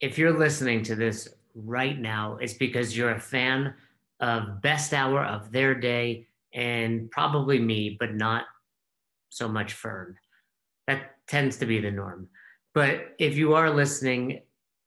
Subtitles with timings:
[0.00, 3.74] if you're listening to this right now, it's because you're a fan
[4.20, 8.44] of Best Hour of Their Day and probably me, but not
[9.28, 10.16] so much Fern.
[10.86, 12.28] That tends to be the norm.
[12.74, 14.42] But if you are listening,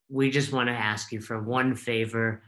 [0.09, 2.43] we just want to ask you for one favor.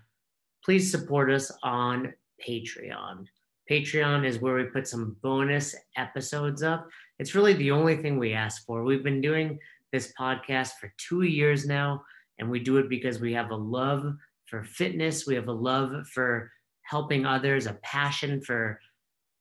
[0.64, 2.14] Please support us on
[2.46, 3.26] Patreon.
[3.70, 6.88] Patreon is where we put some bonus episodes up.
[7.20, 8.84] It's really the only thing we ask for.
[8.84, 9.58] We've been doing
[9.92, 12.04] this podcast for two years now,
[12.40, 14.16] and we do it because we have a love
[14.46, 16.52] for fitness, we have a love for
[16.84, 18.80] helping others, a passion for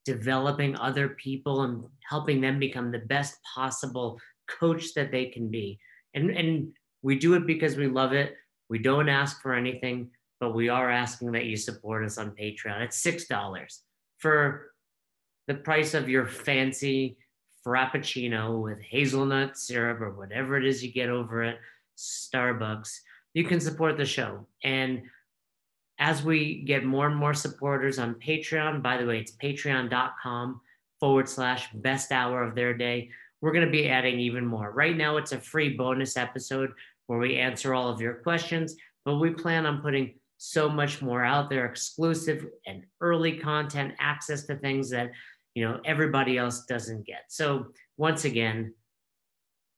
[0.05, 5.79] developing other people and helping them become the best possible coach that they can be.
[6.15, 6.69] And, and
[7.03, 8.35] we do it because we love it.
[8.69, 12.81] We don't ask for anything, but we are asking that you support us on Patreon.
[12.83, 13.81] It's $6
[14.19, 14.73] for
[15.47, 17.19] the price of your fancy
[17.67, 21.59] frappuccino with hazelnut syrup or whatever it is you get over at
[21.97, 22.91] Starbucks.
[23.35, 24.47] You can support the show.
[24.63, 25.03] And
[25.99, 30.61] as we get more and more supporters on Patreon, by the way, it's patreon.com
[31.01, 33.11] forward slash best hour of their day.
[33.41, 34.71] We're going to be adding even more.
[34.71, 36.71] Right now, it's a free bonus episode
[37.07, 41.25] where we answer all of your questions, but we plan on putting so much more
[41.25, 45.11] out there exclusive and early content access to things that
[45.55, 48.75] you know everybody else doesn't get so once again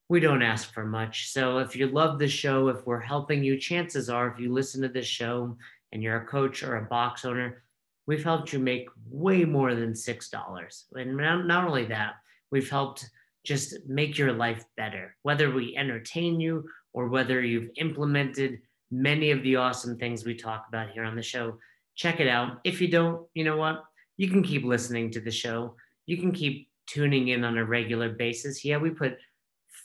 [0.09, 3.59] we don't ask for much so if you love the show if we're helping you
[3.59, 5.57] chances are if you listen to this show
[5.93, 7.63] and you're a coach or a box owner,
[8.07, 10.83] we've helped you make way more than $6.
[10.95, 12.15] And not only that,
[12.51, 13.09] we've helped
[13.45, 19.43] just make your life better, whether we entertain you or whether you've implemented many of
[19.43, 21.57] the awesome things we talk about here on the show.
[21.95, 22.61] Check it out.
[22.65, 23.85] If you don't, you know what?
[24.17, 25.77] You can keep listening to the show.
[26.07, 28.65] You can keep tuning in on a regular basis.
[28.65, 29.19] Yeah, we put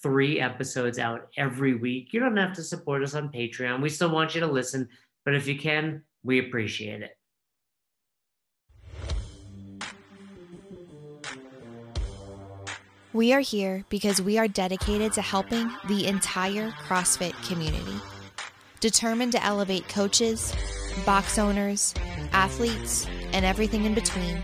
[0.01, 2.13] three episodes out every week.
[2.13, 3.81] You don't have to support us on Patreon.
[3.81, 4.89] We still want you to listen
[5.25, 7.17] but if you can, we appreciate it.
[13.13, 17.99] We are here because we are dedicated to helping the entire CrossFit community.
[18.79, 20.55] Determined to elevate coaches,
[21.05, 21.93] box owners,
[22.31, 24.41] athletes, and everything in between,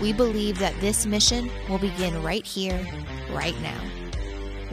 [0.00, 2.80] we believe that this mission will begin right here,
[3.30, 4.03] right now.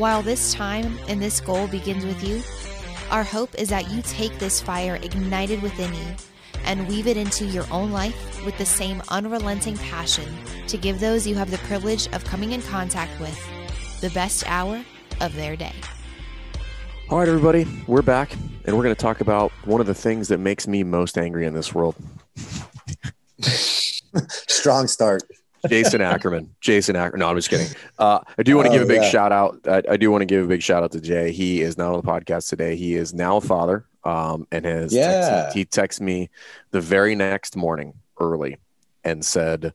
[0.02, 2.42] While this time and this goal begins with you,
[3.12, 6.16] our hope is that you take this fire ignited within you
[6.66, 10.26] and weave it into your own life with the same unrelenting passion
[10.66, 13.40] to give those you have the privilege of coming in contact with
[14.02, 14.84] the best hour
[15.20, 15.76] of their day.
[17.12, 18.34] All right, everybody, we're back
[18.66, 21.46] and we're going to talk about one of the things that makes me most angry
[21.46, 21.96] in this world.
[23.44, 25.22] Strong start.
[25.68, 26.54] Jason Ackerman.
[26.62, 27.20] Jason Ackerman.
[27.20, 27.68] No, I'm just kidding.
[28.00, 29.10] Uh, I do want to oh, give a big yeah.
[29.10, 29.60] shout out.
[29.66, 31.32] I, I do want to give a big shout out to Jay.
[31.32, 32.76] He is not on the podcast today.
[32.76, 33.86] He is now a father.
[34.04, 35.12] Um, and has yeah.
[35.12, 36.30] texted, he texted me
[36.72, 38.58] the very next morning early
[39.04, 39.74] and said,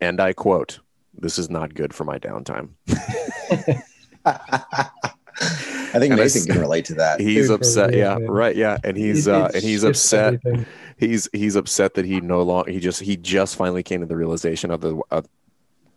[0.00, 0.80] and I quote,
[1.14, 2.70] "This is not good for my downtime."
[5.40, 7.20] I think and Nathan can relate to that.
[7.20, 7.94] He's upset.
[7.94, 8.56] Yeah, right.
[8.56, 10.34] Yeah, and he's uh, and he's upset.
[10.34, 10.66] Everything.
[10.98, 14.16] He's he's upset that he no longer he just he just finally came to the
[14.16, 15.22] realization of the uh,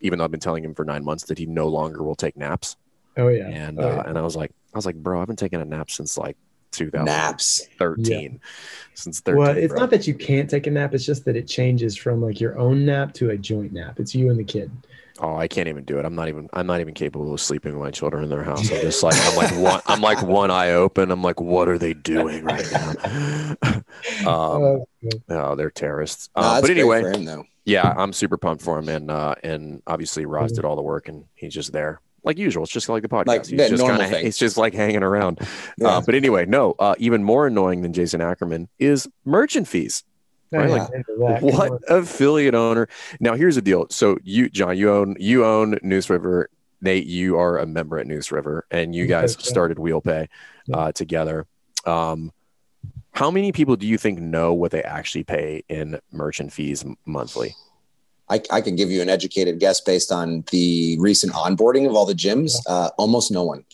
[0.01, 2.35] even though I've been telling him for nine months that he no longer will take
[2.35, 2.75] naps.
[3.17, 3.47] Oh yeah.
[3.47, 4.03] And oh, uh, yeah.
[4.07, 6.37] and I was like I was like, bro, I've been taking a nap since like
[6.71, 7.05] 2013.
[7.05, 7.67] Naps.
[7.79, 8.37] Yeah.
[8.93, 9.37] Since 13.
[9.37, 9.81] Well, it's bro.
[9.81, 10.93] not that you can't take a nap.
[10.93, 13.99] It's just that it changes from like your own nap to a joint nap.
[13.99, 14.71] It's you and the kid.
[15.21, 16.05] Oh, I can't even do it.
[16.05, 16.49] I'm not even.
[16.53, 18.71] I'm not even capable of sleeping with my children in their house.
[18.71, 19.15] I'm just like.
[19.17, 19.81] I'm like one.
[19.85, 21.11] I'm like one eye open.
[21.11, 23.55] I'm like, what are they doing right now?
[23.63, 23.85] um,
[24.25, 24.87] oh,
[25.29, 26.29] oh, they're terrorists.
[26.35, 30.25] No, uh, but anyway, him, yeah, I'm super pumped for him, and uh, and obviously
[30.25, 32.63] Roz did all the work, and he's just there like usual.
[32.63, 33.27] It's just like the podcast.
[33.27, 34.11] Like he's just kind of.
[34.13, 35.39] It's just like hanging around.
[35.77, 35.87] Yeah.
[35.87, 36.75] Uh, but anyway, no.
[36.79, 40.03] Uh, even more annoying than Jason Ackerman is merchant fees.
[40.51, 40.69] Right?
[40.69, 42.87] Like, what affiliate owner?
[43.19, 43.87] Now here's the deal.
[43.89, 46.49] So you, John, you own you own Neuse River.
[46.81, 50.27] Nate, you are a member at Neuse River, and you guys started WheelPay
[50.73, 51.45] uh, together.
[51.85, 52.31] Um,
[53.11, 57.53] how many people do you think know what they actually pay in merchant fees monthly?
[58.29, 62.05] I, I can give you an educated guess based on the recent onboarding of all
[62.05, 62.55] the gyms.
[62.67, 63.65] Uh, almost no one.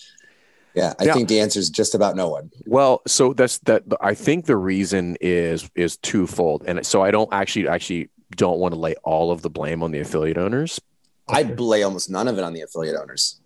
[0.75, 1.13] Yeah, I yeah.
[1.13, 2.51] think the answer is just about no one.
[2.65, 3.83] Well, so that's that.
[4.01, 8.73] I think the reason is is twofold, and so I don't actually actually don't want
[8.73, 10.81] to lay all of the blame on the affiliate owners.
[11.29, 13.39] I'd lay almost none of it on the affiliate owners.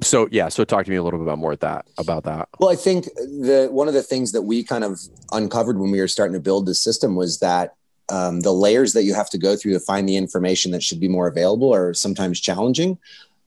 [0.00, 2.48] So yeah, so talk to me a little bit about more at that about that.
[2.60, 5.00] Well, I think the one of the things that we kind of
[5.32, 7.74] uncovered when we were starting to build this system was that
[8.08, 11.00] um, the layers that you have to go through to find the information that should
[11.00, 12.98] be more available are sometimes challenging.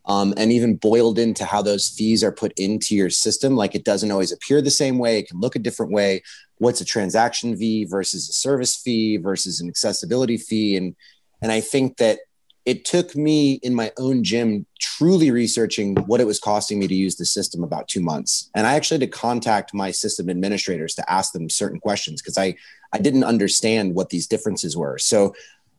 [0.06, 3.56] Um, and even boiled into how those fees are put into your system.
[3.56, 6.24] Like it doesn't always appear the same way, it can look a different way.
[6.58, 10.78] What's a transaction fee versus a service fee versus an accessibility fee?
[10.78, 10.96] And
[11.42, 12.20] and I think that
[12.66, 16.94] it took me in my own gym truly researching what it was costing me to
[16.94, 18.52] use the system about two months.
[18.54, 22.38] And I actually had to contact my system administrators to ask them certain questions because
[22.38, 22.56] I,
[22.94, 25.00] I didn't understand what these differences were.
[25.00, 25.34] So,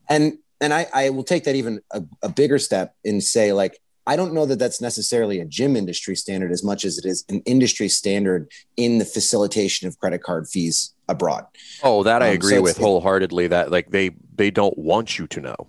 [0.08, 3.80] and, and I, I will take that even a, a bigger step and say, like,
[4.06, 7.24] I don't know that that's necessarily a gym industry standard as much as it is
[7.28, 11.46] an industry standard in the facilitation of credit card fees abroad.
[11.82, 13.48] Oh, that I um, agree so with wholeheartedly.
[13.48, 15.68] That like they they don't want you to know.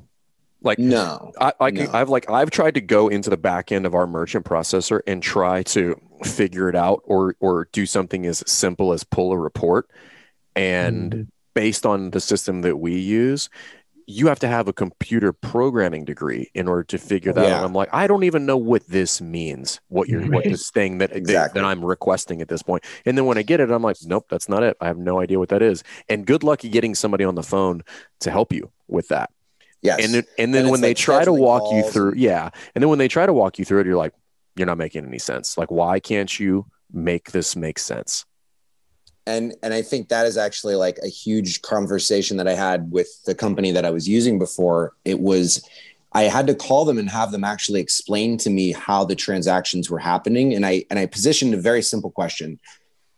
[0.62, 1.92] Like no, I, I can, no.
[1.94, 5.22] I've like I've tried to go into the back end of our merchant processor and
[5.22, 9.90] try to figure it out or or do something as simple as pull a report.
[10.56, 13.50] And mm based on the system that we use,
[14.08, 17.60] you have to have a computer programming degree in order to figure that yeah.
[17.60, 17.66] out.
[17.66, 19.80] I'm like, I don't even know what this means.
[19.88, 21.60] What you're what this thing that, exactly.
[21.60, 22.84] that that I'm requesting at this point.
[23.06, 24.78] And then when I get it, I'm like, nope, that's not it.
[24.82, 25.84] I have no idea what that is.
[26.10, 27.84] And good luck getting somebody on the phone
[28.22, 29.30] to help you with that.
[29.82, 30.00] Yes.
[30.04, 32.50] And then, and then and when they try to walk you through, yeah.
[32.74, 34.14] And then when they try to walk you through it, you're like,
[34.56, 35.58] you're not making any sense.
[35.58, 38.26] Like, why can't you make this make sense?
[39.26, 43.24] And and I think that is actually like a huge conversation that I had with
[43.26, 44.94] the company that I was using before.
[45.06, 45.68] It was
[46.12, 49.90] I had to call them and have them actually explain to me how the transactions
[49.90, 50.54] were happening.
[50.54, 52.60] And I and I positioned a very simple question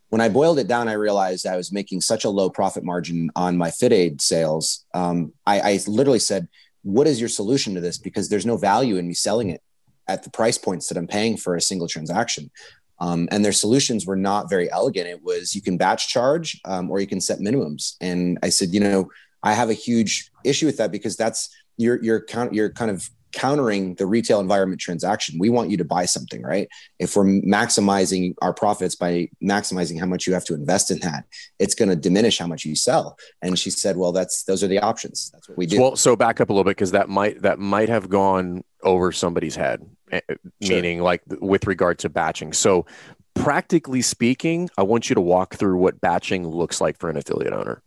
[0.08, 3.30] when I boiled it down, I realized I was making such a low profit margin
[3.34, 4.84] on my FitAid sales.
[4.94, 6.48] Um, I, I literally said,
[6.82, 9.62] "What is your solution to this?" Because there's no value in me selling it
[10.08, 12.50] at the price points that I'm paying for a single transaction.
[12.98, 15.08] Um, and their solutions were not very elegant.
[15.08, 17.96] It was you can batch charge um, or you can set minimums.
[18.00, 19.10] And I said, you know,
[19.42, 23.08] I have a huge issue with that because that's you're you're kind you're kind of
[23.36, 25.38] countering the retail environment transaction.
[25.38, 26.68] We want you to buy something, right?
[26.98, 31.24] If we're maximizing our profits by maximizing how much you have to invest in that,
[31.58, 33.18] it's going to diminish how much you sell.
[33.42, 35.30] And she said, "Well, that's those are the options.
[35.32, 37.58] That's what we do." Well, so back up a little bit because that might that
[37.58, 40.76] might have gone over somebody's head, eh, eh, sure.
[40.76, 42.52] meaning like with regard to batching.
[42.52, 42.86] So
[43.34, 47.52] practically speaking, I want you to walk through what batching looks like for an affiliate
[47.52, 47.82] owner.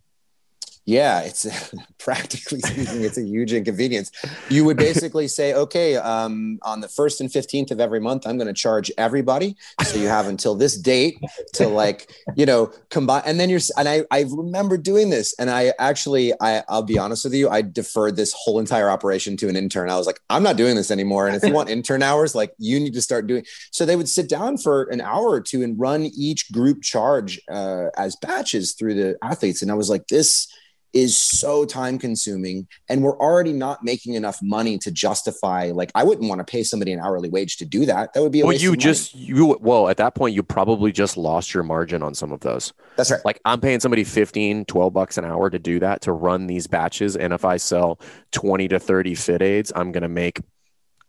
[0.90, 1.46] Yeah, it's
[2.00, 4.12] practically speaking, it's a huge inconvenience.
[4.50, 8.38] You would basically say, okay, um, on the first and 15th of every month, I'm
[8.38, 9.56] going to charge everybody.
[9.84, 11.20] So you have until this date
[11.54, 13.22] to like, you know, combine.
[13.28, 16.98] And then you're, and I, I remember doing this and I actually, I, I'll be
[16.98, 19.92] honest with you, I deferred this whole entire operation to an intern.
[19.92, 21.28] I was like, I'm not doing this anymore.
[21.28, 23.46] And if you want intern hours, like you need to start doing.
[23.70, 27.40] So they would sit down for an hour or two and run each group charge
[27.52, 29.62] uh, as batches through the athletes.
[29.62, 30.48] And I was like, this,
[30.94, 36.04] is so time consuming and we're already not making enough money to justify like i
[36.04, 38.14] wouldn't want to pay somebody an hourly wage to do that.
[38.14, 41.54] That would be well you just you well at that point you probably just lost
[41.54, 42.74] your margin on some of those.
[42.96, 43.24] That's right.
[43.24, 46.68] Like i'm paying somebody 15 12 bucks an hour to do that to run these
[46.68, 48.00] batches and if i sell
[48.32, 50.40] 20 to 30 FitAids i'm going to make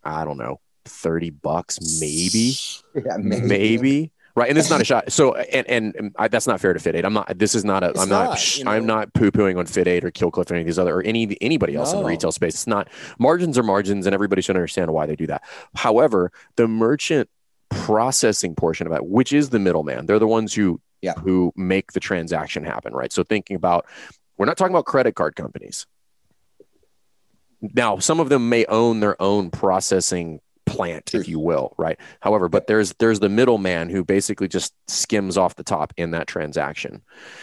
[0.04, 2.54] i don't know 30 bucks maybe?
[3.06, 5.12] Yeah, maybe, maybe right and this is not a shot.
[5.12, 7.82] So and and, and I, that's not fair to FitAid i'm not this is not
[7.82, 10.62] a am not, not you know, i'm not poo-pooing on FitAid or killcliff or any
[10.62, 11.98] of these other or any anybody else no.
[11.98, 12.54] in the retail space.
[12.54, 12.88] It's not
[13.18, 15.42] margins are margins and everybody should understand why they do that.
[15.74, 17.28] However the merchant
[17.68, 21.14] processing portion of it which is the middleman they're the ones who yeah.
[21.14, 23.12] who make the transaction happen right?
[23.12, 23.86] So thinking about
[24.38, 25.86] we're not talking about credit card companies.
[27.60, 31.98] Now some of them may own their own processing plant, if you will, right?
[32.20, 36.26] However, but there's there's the middleman who basically just skims off the top in that
[36.26, 37.02] transaction.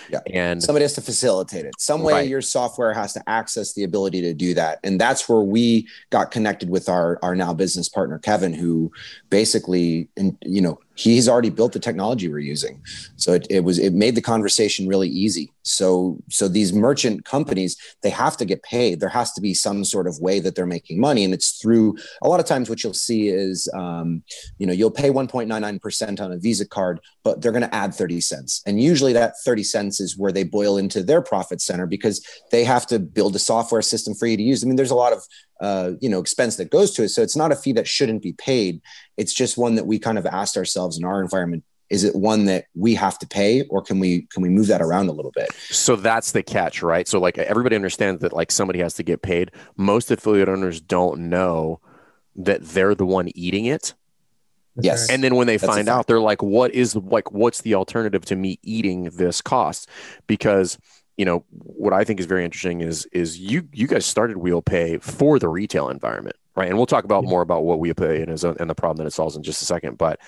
[0.10, 0.20] Yeah.
[0.32, 1.74] And somebody has to facilitate it.
[1.78, 2.28] Some way right.
[2.28, 4.80] your software has to access the ability to do that.
[4.84, 8.92] And that's where we got connected with our our now business partner Kevin, who
[9.30, 12.82] basically and you know he's already built the technology we're using.
[13.16, 15.52] So it, it was it made the conversation really easy.
[15.62, 19.00] So so these merchant companies they have to get paid.
[19.00, 21.24] There has to be some sort of way that they're making money.
[21.24, 24.24] And it's through a lot of times what you'll see is um,
[24.58, 28.22] you know you'll pay 1.99% on a visa card but they're going to add 30
[28.22, 28.62] cents.
[28.66, 32.64] And usually that 30 cents is where they boil into their profit center because they
[32.64, 34.64] have to build a software system for you to use.
[34.64, 35.24] I mean there's a lot of
[35.60, 37.10] uh, you know expense that goes to it.
[37.10, 38.82] So it's not a fee that shouldn't be paid.
[39.18, 42.46] It's just one that we kind of asked ourselves in our environment is it one
[42.46, 45.34] that we have to pay or can we can we move that around a little
[45.36, 45.52] bit?
[45.70, 47.10] So that's the catch right?
[47.10, 49.52] So like everybody understands that like somebody has to get paid.
[49.76, 51.82] Most affiliate owners don't know
[52.38, 53.96] that they're the one eating it
[54.82, 57.74] yes and then when they that's find out they're like what is like what's the
[57.76, 59.90] alternative to me eating this cost
[60.28, 60.78] because
[61.18, 64.62] you know what i think is very interesting is is you you guys started wheel
[64.62, 66.68] pay for the retail environment right?
[66.68, 69.14] And we'll talk about more about what we pay in and the problem that it
[69.14, 69.98] solves in just a second.
[69.98, 70.20] But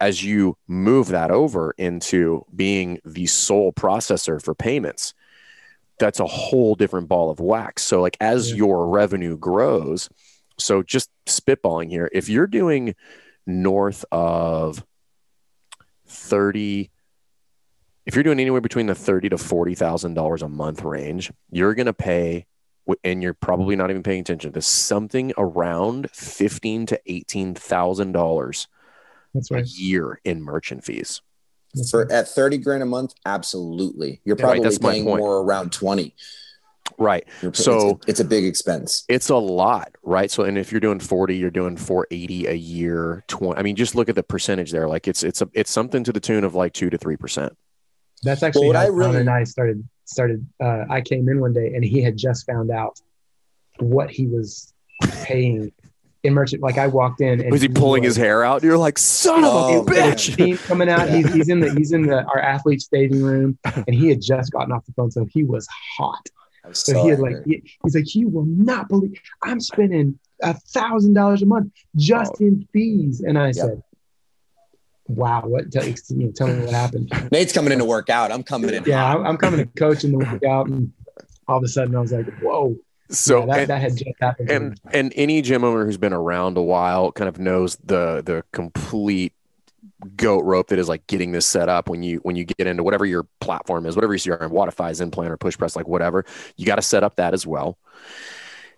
[0.00, 5.14] as you move that over into being the sole processor for payments,
[5.98, 7.82] that's a whole different ball of wax.
[7.82, 8.56] So, like, as yeah.
[8.56, 10.08] your revenue grows,
[10.58, 12.94] so just spitballing here, if you're doing
[13.46, 14.84] north of
[16.06, 16.90] 30,
[18.04, 21.92] if you're doing anywhere between the 30 to $40,000 a month range, you're going to
[21.92, 22.46] pay
[23.02, 28.68] and you're probably not even paying attention to something around fifteen to eighteen thousand dollars
[29.50, 29.64] right.
[29.64, 31.20] a year in merchant fees.
[31.90, 34.22] For at 30 grand a month, absolutely.
[34.24, 36.14] You're probably right, paying more around 20.
[36.98, 37.26] Right.
[37.40, 39.04] so it's a, it's a, big expense.
[39.08, 40.30] It's a lot, right?
[40.30, 43.58] So and if you're doing 40, you're doing 480 a year, 20.
[43.58, 44.88] I mean, just look at the percentage there.
[44.88, 47.50] Like it's it's a it's something to the tune of like 2 to 3%.
[48.22, 51.52] That's actually well, how I really, and I started started uh, I came in one
[51.52, 52.98] day and he had just found out
[53.78, 54.72] what he was
[55.22, 55.72] paying
[56.22, 56.62] in merchant.
[56.62, 58.62] Like I walked in and was he, pulling his hair out?
[58.62, 60.32] You're like, son oh, of a bitch.
[60.32, 61.08] Steam coming out.
[61.08, 61.16] Yeah.
[61.16, 64.52] He's, he's in the he's in the our athlete staging room and he had just
[64.52, 65.66] gotten off the phone, so he was
[65.96, 66.28] hot.
[66.72, 70.54] So, so he had like he, he's like, you will not believe I'm spending a
[70.54, 72.44] thousand dollars a month just oh.
[72.44, 73.20] in fees.
[73.20, 73.54] And I yep.
[73.54, 73.82] said,
[75.08, 77.12] Wow, what tell, you know, tell me what happened.
[77.32, 78.32] Nate's coming in to work out.
[78.32, 78.82] I'm coming in.
[78.84, 80.68] Yeah, I'm coming to coach and to work out.
[80.68, 80.92] And
[81.46, 82.76] all of a sudden I was like, whoa.
[83.08, 84.50] So yeah, that, and, that had just happened.
[84.50, 88.42] And and any gym owner who's been around a while kind of knows the the
[88.52, 89.32] complete
[90.16, 92.82] goat rope that is like getting this set up when you when you get into
[92.82, 96.24] whatever your platform is, whatever your CRM, Wodify's implant or PushPress, like whatever,
[96.56, 97.78] you got to set up that as well.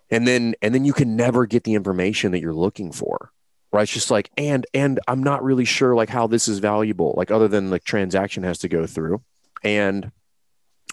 [0.09, 3.31] And then and then you can never get the information that you're looking for.
[3.71, 3.83] Right.
[3.83, 7.29] It's just like, and and I'm not really sure like how this is valuable, like
[7.29, 9.21] other than like transaction has to go through.
[9.63, 10.11] And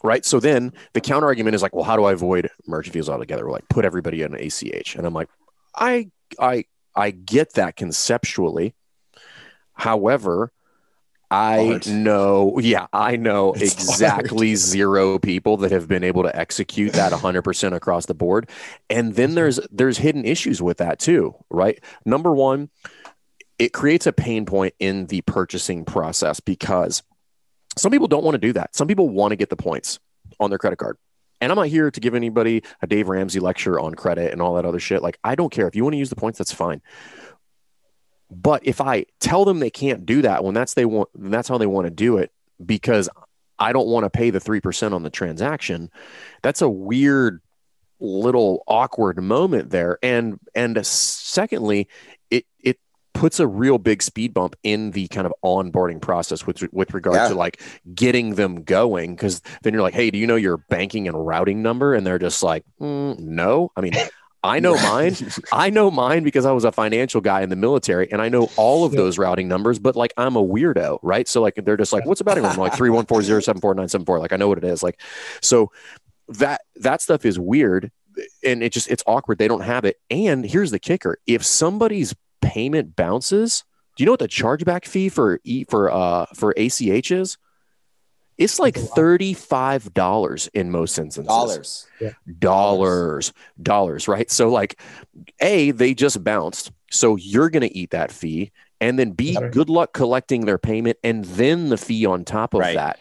[0.03, 0.25] right.
[0.27, 3.47] So then the counter argument is like, well, how do I avoid merchant fees altogether?
[3.47, 4.95] We're like, put everybody in ACH.
[4.95, 5.31] And I'm like,
[5.75, 6.65] I I
[6.95, 8.75] I get that conceptually
[9.77, 10.53] However,
[11.31, 14.59] I know, yeah, I know it's exactly hard.
[14.59, 18.49] zero people that have been able to execute that 100% across the board.
[18.89, 21.83] And then there's there's hidden issues with that too, right?
[22.05, 22.71] Number 1,
[23.59, 27.03] it creates a pain point in the purchasing process because
[27.77, 28.77] some people don't want to do that.
[28.77, 29.99] Some people want to get the points
[30.39, 30.97] on their credit card.
[31.41, 34.55] And I'm not here to give anybody a Dave Ramsey lecture on credit and all
[34.55, 35.03] that other shit.
[35.03, 36.81] Like I don't care if you want to use the points that's fine.
[38.31, 41.59] But if I tell them they can't do that when that's they want that's how
[41.59, 42.33] they want to do it
[42.65, 43.09] because
[43.59, 45.91] I don't want to pay the 3% on the transaction,
[46.43, 47.41] that's a weird
[48.01, 49.99] little awkward moment there.
[50.03, 51.89] And and secondly
[52.31, 52.79] it it
[53.15, 57.17] puts a real big speed bump in the kind of onboarding process with with regard
[57.17, 57.29] yeah.
[57.29, 57.63] to like
[57.95, 61.63] getting them going because then you're like hey do you know your banking and routing
[61.63, 61.95] number?
[61.95, 63.71] And they're just like mm, no.
[63.77, 63.95] I mean
[64.47, 65.17] I know mine.
[65.53, 68.51] I know mine because I was a financial guy in the military and I know
[68.57, 71.27] all of those routing numbers, but like I'm a weirdo, right?
[71.29, 72.57] So like they're just like, what's the batting room?
[72.57, 74.19] like 314074974.
[74.21, 74.83] Like I know what it is.
[74.83, 75.01] Like
[75.43, 75.71] so
[76.29, 77.91] that that stuff is weird
[78.45, 79.39] and it just it's awkward.
[79.39, 80.01] They don't have it.
[80.11, 81.19] And here's the kicker.
[81.27, 83.65] If somebody's payment bounces,
[83.97, 87.39] do you know what the chargeback fee for E for uh for ACH is?
[88.39, 91.29] It's like thirty-five dollars in most instances.
[91.29, 91.87] Dollars.
[92.01, 92.13] Yeah.
[92.39, 93.33] Dollars.
[93.63, 94.09] Dollars.
[94.09, 94.31] Right.
[94.31, 94.81] So like,
[95.41, 99.71] a they just bounced, so you're going to eat that fee, and then b good
[99.71, 102.75] luck collecting their payment, and then the fee on top of right.
[102.75, 102.99] that.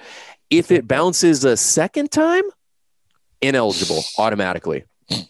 [0.49, 2.43] If it bounces a second time,
[3.41, 4.85] ineligible automatically.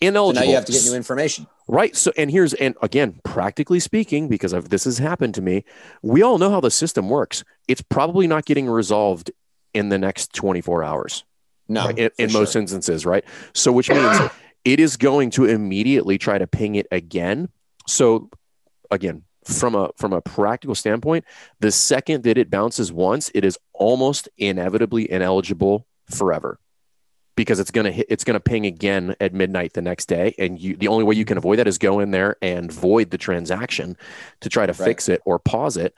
[0.00, 0.34] Ineligible.
[0.34, 1.46] So now you have to get new information.
[1.66, 1.96] Right.
[1.96, 5.64] So, and here's, and again, practically speaking, because of this has happened to me,
[6.02, 7.42] we all know how the system works.
[7.68, 9.30] It's probably not getting resolved
[9.74, 11.24] in the next 24 hours.
[11.68, 11.98] No, right?
[11.98, 12.40] in, in sure.
[12.40, 13.24] most instances, right?
[13.54, 14.18] So, which means
[14.64, 17.48] it is going to immediately try to ping it again.
[17.86, 18.30] So,
[18.90, 21.24] again, from a from a practical standpoint,
[21.60, 26.58] the second that it bounces once, it is almost inevitably ineligible forever
[27.34, 30.76] because it's gonna hit, it's gonna ping again at midnight the next day, and you
[30.76, 33.96] the only way you can avoid that is go in there and void the transaction
[34.40, 34.86] to try to right.
[34.86, 35.94] fix it or pause it.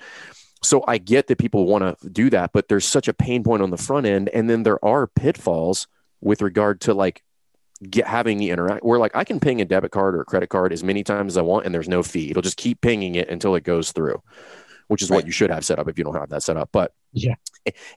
[0.64, 3.62] So I get that people want to do that, but there's such a pain point
[3.62, 4.28] on the front end.
[4.30, 5.86] And then there are pitfalls
[6.20, 7.22] with regard to like
[7.90, 10.48] get having the interact where like I can ping a debit card or a credit
[10.48, 12.30] card as many times as I want and there's no fee.
[12.30, 14.22] It'll just keep pinging it until it goes through,
[14.88, 15.16] which is right.
[15.16, 16.70] what you should have set up if you don't have that set up.
[16.72, 17.34] But yeah,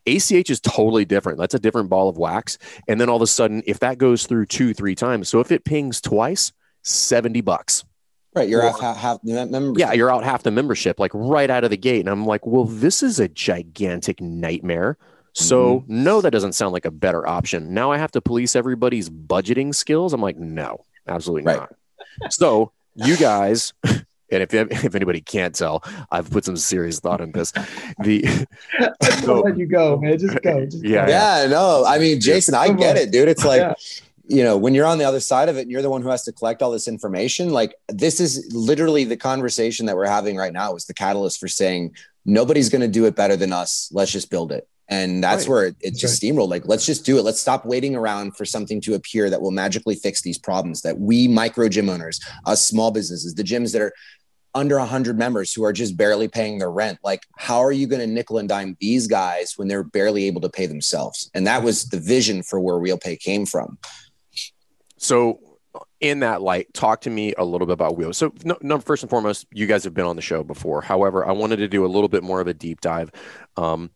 [0.06, 1.38] ACH is totally different.
[1.38, 2.58] That's a different ball of wax.
[2.88, 5.52] And then all of a sudden, if that goes through two, three times, so if
[5.52, 6.52] it pings twice,
[6.84, 7.84] 70 bucks.
[8.38, 9.80] Right, you're or, out half, half the membership.
[9.80, 12.02] Yeah, you're out half the membership, like right out of the gate.
[12.02, 14.98] And I'm like, well, this is a gigantic nightmare.
[15.34, 16.04] So mm-hmm.
[16.04, 17.74] no, that doesn't sound like a better option.
[17.74, 20.14] Now I have to police everybody's budgeting skills.
[20.14, 21.60] I'm like, no, absolutely right.
[21.60, 22.34] not.
[22.34, 27.32] So you guys and if if anybody can't tell, I've put some serious thought in
[27.32, 27.52] this.
[28.00, 28.48] The
[29.24, 30.18] so, let you go, man.
[30.18, 30.66] Just go.
[30.66, 31.12] Just yeah, go.
[31.12, 31.86] yeah, no.
[31.86, 33.30] I mean, Jason, I get it, dude.
[33.30, 33.62] It's like.
[33.62, 33.74] Yeah.
[34.28, 36.10] You know, when you're on the other side of it and you're the one who
[36.10, 40.36] has to collect all this information, like this is literally the conversation that we're having
[40.36, 43.90] right now is the catalyst for saying nobody's going to do it better than us.
[43.94, 44.68] Let's just build it.
[44.90, 45.50] And that's right.
[45.50, 46.32] where it, it just right.
[46.32, 46.50] steamrolled.
[46.50, 47.24] Like, let's just do it.
[47.24, 50.98] Let's stop waiting around for something to appear that will magically fix these problems that
[50.98, 53.94] we micro gym owners, us small businesses, the gyms that are
[54.56, 58.00] under 100 members who are just barely paying their rent like how are you going
[58.00, 61.62] to nickel and dime these guys when they're barely able to pay themselves and that
[61.62, 63.78] was the vision for where wheel pay came from
[64.98, 65.40] so
[66.00, 68.14] in that light talk to me a little bit about wheel.
[68.14, 70.82] So no, no, first and foremost you guys have been on the show before.
[70.82, 73.12] However i wanted to do a little bit more of a deep dive.
[73.56, 73.92] Um,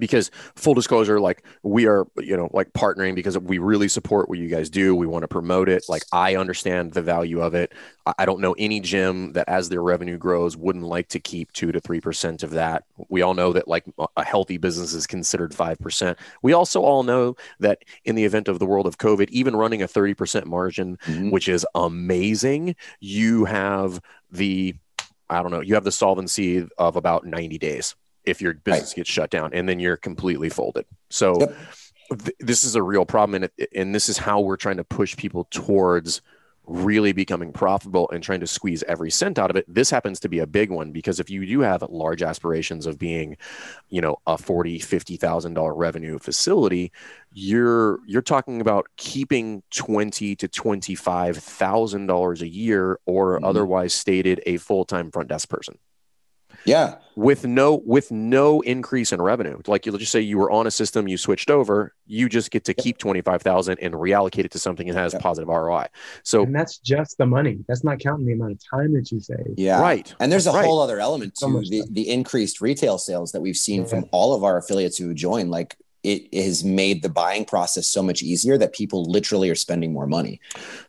[0.00, 4.38] because full disclosure like we are you know like partnering because we really support what
[4.38, 4.94] you guys do.
[4.96, 5.84] We want to promote it.
[5.88, 7.72] Like i understand the value of it.
[8.18, 11.70] I don't know any gym that as their revenue grows wouldn't like to keep 2
[11.70, 12.84] to 3% of that.
[13.08, 13.84] We all know that like
[14.16, 18.58] a healthy business is considered 5% we also all know that in the event of
[18.58, 21.30] the world of covid even running a 30% margin mm-hmm.
[21.30, 24.74] which is amazing you have the
[25.28, 28.96] I don't know, you have the solvency of about 90 days if your business right.
[28.96, 30.86] gets shut down and then you're completely folded.
[31.08, 31.56] So yep.
[32.10, 33.42] th- this is a real problem.
[33.42, 36.22] And, it, and this is how we're trying to push people towards
[36.70, 39.64] really becoming profitable and trying to squeeze every cent out of it.
[39.66, 42.96] This happens to be a big one because if you do have large aspirations of
[42.98, 43.36] being,
[43.88, 46.92] you know, a 40, $50,000 revenue facility,
[47.32, 53.44] you're, you're talking about keeping 20 to $25,000 a year or mm-hmm.
[53.44, 55.76] otherwise stated a full-time front desk person.
[56.64, 56.96] Yeah.
[57.16, 59.60] With no with no increase in revenue.
[59.66, 62.64] Like you just say you were on a system, you switched over, you just get
[62.64, 65.22] to keep 25,000 and reallocate it to something that has yep.
[65.22, 65.86] positive ROI.
[66.22, 67.58] So And that's just the money.
[67.68, 69.54] That's not counting the amount of time that you save.
[69.56, 69.80] Yeah.
[69.80, 70.14] Right.
[70.20, 70.64] And there's a right.
[70.64, 73.88] whole other element to the, the increased retail sales that we've seen yeah.
[73.88, 78.02] from all of our affiliates who join like it has made the buying process so
[78.02, 80.40] much easier that people literally are spending more money.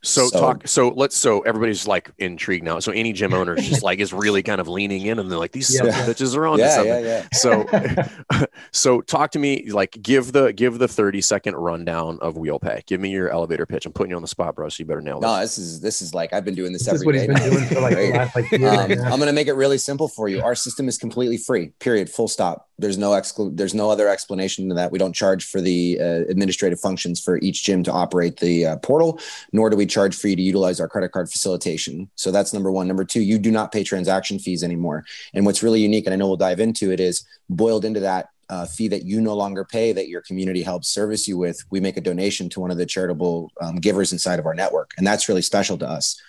[0.02, 0.68] So, so talk.
[0.68, 1.18] So let's.
[1.18, 2.80] So everybody's like intrigued now.
[2.80, 5.52] So any gym owner just like is really kind of leaning in, and they're like,
[5.52, 5.92] these yeah.
[6.06, 7.04] bitches are on yeah, something.
[7.04, 7.28] Yeah, yeah.
[7.34, 9.70] So, so talk to me.
[9.70, 12.82] Like, give the give the thirty second rundown of wheel pay.
[12.86, 13.86] Give me your elevator pitch.
[13.86, 14.70] I'm putting you on the spot, bro.
[14.70, 15.28] So you better nail this.
[15.28, 17.28] No, this is this is like I've been doing this, this every day.
[17.28, 20.42] Like last, like, um, I'm going to make it really simple for you.
[20.42, 21.74] Our system is completely free.
[21.80, 22.10] Period.
[22.10, 22.70] Full stop.
[22.82, 24.92] There's no exclu- There's no other explanation to that.
[24.92, 28.78] We don't charge for the uh, administrative functions for each gym to operate the uh,
[28.78, 29.20] portal,
[29.54, 32.10] nor do we charge for you to utilize our credit card facilitation.
[32.16, 32.88] So that's number one.
[32.88, 35.06] Number two, you do not pay transaction fees anymore.
[35.34, 38.30] And what's really unique, and I know we'll dive into it, is boiled into that
[38.52, 41.80] uh, fee that you no longer pay that your community helps service you with, we
[41.80, 44.92] make a donation to one of the charitable um, givers inside of our network.
[44.98, 46.22] And that's really special to us.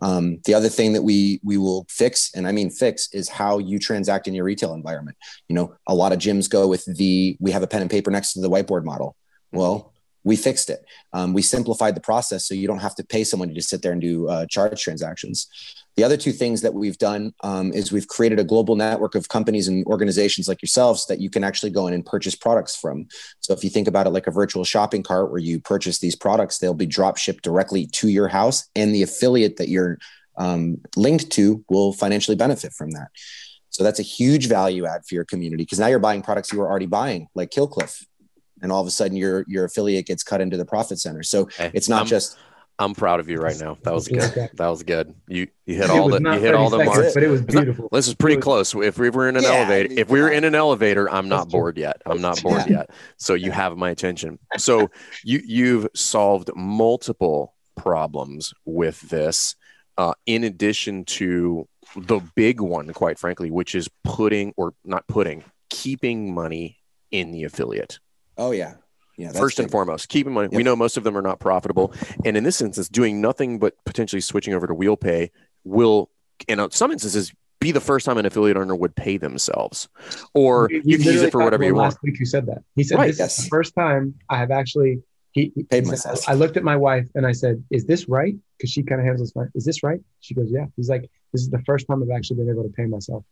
[0.00, 3.58] Um, the other thing that we we will fix, and I mean fix, is how
[3.58, 5.16] you transact in your retail environment.
[5.48, 8.10] You know, a lot of gyms go with the we have a pen and paper
[8.10, 9.16] next to the whiteboard model.
[9.52, 9.92] Well,
[10.24, 10.84] we fixed it.
[11.12, 13.82] Um, we simplified the process so you don't have to pay someone to just sit
[13.82, 15.48] there and do uh, charge transactions.
[15.96, 19.28] The other two things that we've done um, is we've created a global network of
[19.28, 23.06] companies and organizations like yourselves that you can actually go in and purchase products from.
[23.40, 26.16] So if you think about it like a virtual shopping cart where you purchase these
[26.16, 29.98] products, they'll be drop shipped directly to your house, and the affiliate that you're
[30.36, 33.08] um, linked to will financially benefit from that.
[33.68, 36.58] So that's a huge value add for your community because now you're buying products you
[36.58, 38.04] were already buying, like Killcliff,
[38.62, 41.22] and all of a sudden your your affiliate gets cut into the profit center.
[41.22, 42.36] So it's not just
[42.80, 43.76] I'm proud of you right now.
[43.82, 44.50] That was good.
[44.54, 45.14] That was good.
[45.28, 47.90] You you hit all the you hit all the marks, but it was beautiful.
[47.92, 48.74] This is pretty was, close.
[48.74, 51.50] If we were in an yeah, elevator, if we were in an elevator, I'm not
[51.50, 52.00] bored yet.
[52.06, 52.78] I'm not bored yeah.
[52.78, 52.90] yet.
[53.18, 54.38] So you have my attention.
[54.56, 54.90] So
[55.24, 59.56] you you've solved multiple problems with this,
[59.98, 65.44] uh, in addition to the big one, quite frankly, which is putting or not putting,
[65.68, 66.78] keeping money
[67.10, 67.98] in the affiliate.
[68.38, 68.74] Oh yeah,
[69.20, 70.56] yeah, First and foremost, keep in mind, yep.
[70.56, 71.92] we know most of them are not profitable.
[72.24, 75.30] And in this instance, doing nothing but potentially switching over to wheel pay
[75.64, 76.10] will,
[76.48, 79.88] in some instances, be the first time an affiliate owner would pay themselves,
[80.34, 81.92] or you, you can use it for whatever you want.
[81.92, 82.62] Last week you said that.
[82.74, 83.38] He said, right, "This yes.
[83.38, 85.02] is the first time I have actually."
[85.32, 86.18] He, he paid he myself.
[86.18, 89.00] Said, I looked at my wife and I said, "Is this right?" Because she kind
[89.00, 89.48] of handles this.
[89.54, 90.00] Is this right?
[90.20, 92.70] She goes, "Yeah." He's like, "This is the first time I've actually been able to
[92.70, 93.24] pay myself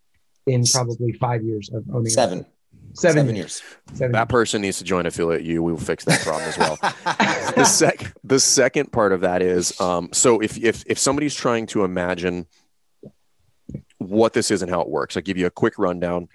[0.46, 2.46] in probably five years of owning." Seven.
[2.94, 3.62] Seven, Seven years.
[3.94, 5.62] Seven that person needs to join affiliate you.
[5.62, 6.76] We will fix that problem as well.
[7.56, 11.66] the sec the second part of that is um, so if if if somebody's trying
[11.66, 12.46] to imagine
[13.98, 16.28] what this is and how it works, I'll give you a quick rundown.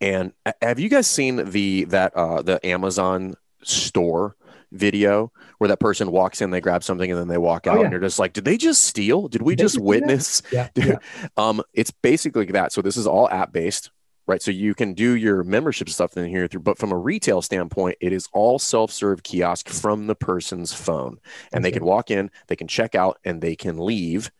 [0.00, 4.36] And have you guys seen the that uh, the Amazon store
[4.72, 7.76] video where that person walks in, they grab something, and then they walk oh, out,
[7.76, 7.84] oh, yeah.
[7.84, 9.28] and you're just like, did they just steal?
[9.28, 10.42] Did we did just witness?
[10.52, 10.98] Yeah, yeah.
[11.36, 12.72] um, it's basically that.
[12.72, 13.90] So this is all app based
[14.26, 14.42] right?
[14.42, 17.96] So you can do your membership stuff in here through, but from a retail standpoint,
[18.00, 21.18] it is all self-serve kiosk from the person's phone,
[21.52, 24.30] and they can walk in, they can check out, and they can leave,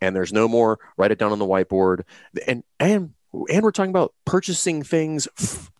[0.00, 2.02] and there's no more write it down on the whiteboard,
[2.46, 3.14] and and
[3.48, 5.26] and we're talking about purchasing things,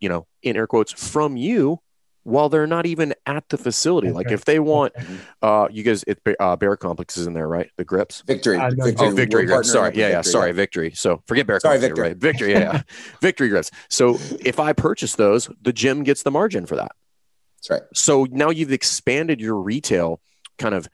[0.00, 1.80] you know, in air quotes from you
[2.24, 4.08] while they're not even at the facility.
[4.08, 4.16] Okay.
[4.16, 4.92] Like if they want,
[5.40, 7.70] uh, you guys, it, uh, Bear KompleX is in there, right?
[7.76, 9.72] The grips, victory, uh, no, victory, oh, victory grips.
[9.72, 10.54] Sorry, yeah, yeah, sorry, yeah.
[10.54, 10.92] victory.
[10.94, 12.16] So forget Bear sorry, Complex, right?
[12.16, 12.82] Victory, yeah, yeah.
[13.20, 13.70] victory grips.
[13.88, 16.92] So if I purchase those, the gym gets the margin for that.
[17.56, 17.82] That's right.
[17.94, 20.20] So now you've expanded your retail
[20.58, 20.88] kind of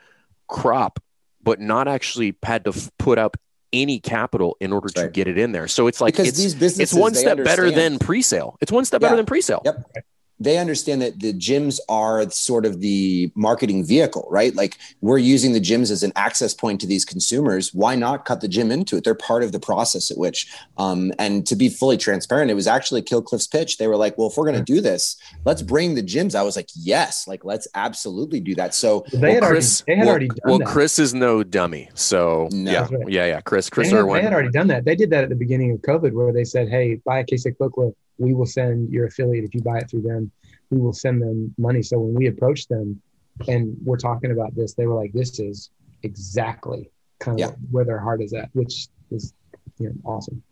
[0.47, 1.01] crop,
[1.43, 3.37] but not actually had to f- put up
[3.71, 5.69] any capital in order That's to get it in there.
[5.69, 8.57] So it's like because it's, these businesses, it's one step better than pre-sale.
[8.63, 9.09] It's one step yeah.
[9.09, 9.61] better than pre-sale.
[9.63, 10.05] Yep
[10.41, 14.55] they understand that the gyms are sort of the marketing vehicle, right?
[14.55, 17.75] Like we're using the gyms as an access point to these consumers.
[17.75, 19.05] Why not cut the gym into it?
[19.05, 22.67] They're part of the process at which, um, and to be fully transparent, it was
[22.67, 23.79] actually Killcliff's pitch.
[23.79, 26.35] They were like, well, if we're going to do this, let's bring the gyms.
[26.35, 28.75] I was like, yes, like let's absolutely do that.
[28.75, 30.69] So they had, well, Chris, already, they had well, already done well, that.
[30.69, 31.91] Chris is no dummy.
[31.95, 32.71] So no.
[32.71, 33.09] yeah, right.
[33.09, 33.41] yeah, yeah.
[33.41, 34.85] Chris, Chris they had, they had already done that.
[34.85, 37.45] They did that at the beginning of COVID where they said, hey, buy a case
[37.47, 40.31] of Killcliff we will send your affiliate if you buy it through them
[40.71, 41.83] we will send them money.
[41.83, 43.01] So when we approach them
[43.47, 45.71] and we're talking about this they were like this is
[46.03, 47.57] exactly kind of yeah.
[47.71, 49.33] where their heart is at which is
[49.79, 50.43] you know awesome.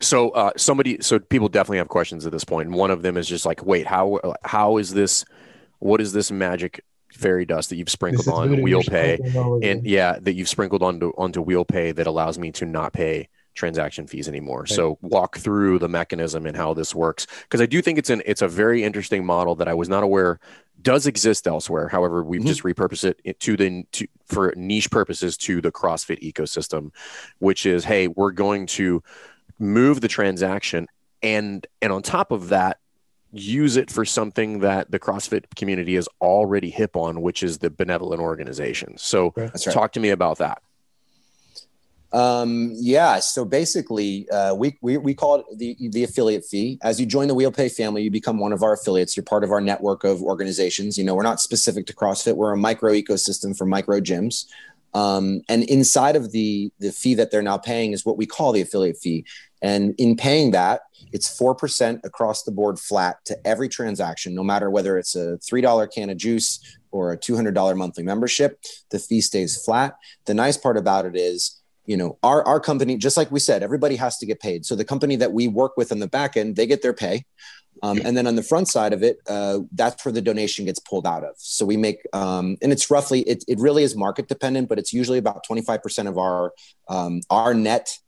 [0.00, 3.16] So uh, somebody so people definitely have questions at this point and one of them
[3.16, 5.24] is just like wait how how is this
[5.80, 9.18] what is this magic fairy dust that you've sprinkled on wheel pay?
[9.62, 13.28] and yeah that you've sprinkled onto onto wheel pay that allows me to not pay
[13.58, 14.60] transaction fees anymore.
[14.60, 14.68] Right.
[14.68, 18.22] So walk through the mechanism and how this works because I do think it's an
[18.24, 20.40] it's a very interesting model that I was not aware
[20.80, 21.88] does exist elsewhere.
[21.88, 22.48] However, we've mm-hmm.
[22.48, 26.92] just repurposed it to the to, for niche purposes to the CrossFit ecosystem,
[27.40, 29.02] which is hey, we're going to
[29.58, 30.86] move the transaction
[31.22, 32.78] and and on top of that
[33.32, 37.68] use it for something that the CrossFit community is already hip on, which is the
[37.68, 38.96] benevolent organization.
[38.96, 39.52] So right.
[39.54, 40.62] talk to me about that.
[42.12, 43.18] Um, yeah.
[43.18, 46.78] So basically, uh, we, we, we call it the, the affiliate fee.
[46.82, 49.16] As you join the WheelPay family, you become one of our affiliates.
[49.16, 50.96] You're part of our network of organizations.
[50.96, 52.36] You know, we're not specific to CrossFit.
[52.36, 54.46] We're a micro ecosystem for micro gyms.
[54.94, 58.52] Um, and inside of the, the fee that they're now paying is what we call
[58.52, 59.26] the affiliate fee.
[59.60, 64.70] And in paying that, it's 4% across the board flat to every transaction, no matter
[64.70, 69.62] whether it's a $3 can of juice or a $200 monthly membership, the fee stays
[69.62, 69.96] flat.
[70.24, 71.57] The nice part about it is
[71.88, 74.64] you know our our company just like we said everybody has to get paid.
[74.66, 77.24] So the company that we work with on the back end they get their pay.
[77.80, 80.80] Um, and then on the front side of it uh, that's where the donation gets
[80.80, 81.34] pulled out of.
[81.38, 84.92] So we make um, and it's roughly it, it really is market dependent but it's
[84.92, 86.52] usually about 25% of our
[86.88, 87.98] um, our net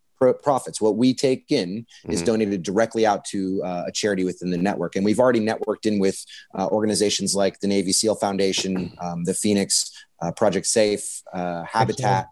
[0.42, 0.82] profits.
[0.82, 2.12] What we take in mm-hmm.
[2.12, 4.94] is donated directly out to uh, a charity within the network.
[4.94, 6.22] And we've already networked in with
[6.54, 9.90] uh, organizations like the navy seal foundation um, the phoenix
[10.20, 12.28] uh, project safe uh, habitat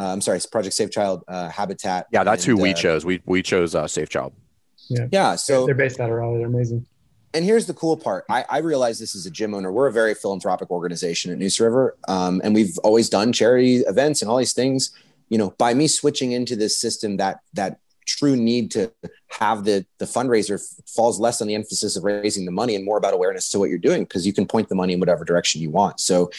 [0.00, 2.06] uh, I'm sorry, Project Safe Child uh, Habitat.
[2.10, 3.04] Yeah, that's and, who we uh, chose.
[3.04, 4.32] We we chose uh, Safe Child.
[4.88, 5.06] Yeah.
[5.12, 5.36] Yeah.
[5.36, 6.38] So they're based out of Raleigh.
[6.38, 6.86] They're amazing.
[7.34, 8.24] And here's the cool part.
[8.28, 9.70] I, I realize this is a gym owner.
[9.70, 14.20] We're a very philanthropic organization at Neuse River, um, and we've always done charity events
[14.22, 14.90] and all these things.
[15.28, 17.78] You know, by me switching into this system, that that
[18.16, 18.92] true need to
[19.28, 22.98] have the the fundraiser falls less on the emphasis of raising the money and more
[22.98, 25.60] about awareness to what you're doing because you can point the money in whatever direction
[25.60, 26.00] you want.
[26.00, 26.30] So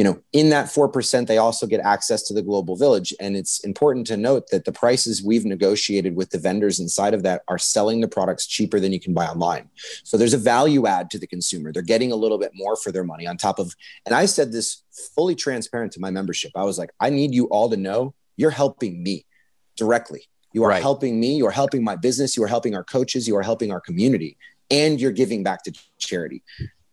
[0.00, 3.12] you know, in that 4%, they also get access to the global village.
[3.20, 7.22] And it's important to note that the prices we've negotiated with the vendors inside of
[7.24, 9.68] that are selling the products cheaper than you can buy online.
[10.04, 11.70] So there's a value add to the consumer.
[11.70, 14.52] They're getting a little bit more for their money on top of, and I said
[14.52, 16.52] this fully transparent to my membership.
[16.54, 19.26] I was like, I need you all to know you're helping me
[19.76, 20.22] directly.
[20.52, 20.82] You are right.
[20.82, 21.36] helping me.
[21.36, 22.36] You are helping my business.
[22.36, 23.28] You are helping our coaches.
[23.28, 24.36] You are helping our community.
[24.70, 26.42] And you're giving back to charity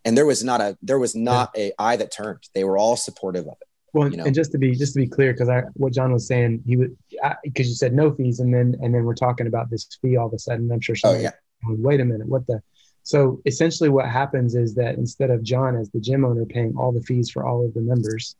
[0.07, 2.39] and there was not a there was not a eye that turned.
[2.55, 3.67] They were all supportive of it.
[3.93, 4.23] Well, you know?
[4.23, 6.77] and just to be just to be clear, because I what John was saying, he
[6.77, 6.95] would
[7.43, 10.27] because you said no fees, and then and then we're talking about this fee all
[10.27, 10.71] of a sudden.
[10.71, 10.95] I'm sure.
[11.03, 11.31] Oh yeah.
[11.65, 12.61] Wait a minute, what the?
[13.03, 16.93] So essentially, what happens is that instead of John as the gym owner paying all
[16.93, 18.37] the fees for all of the members,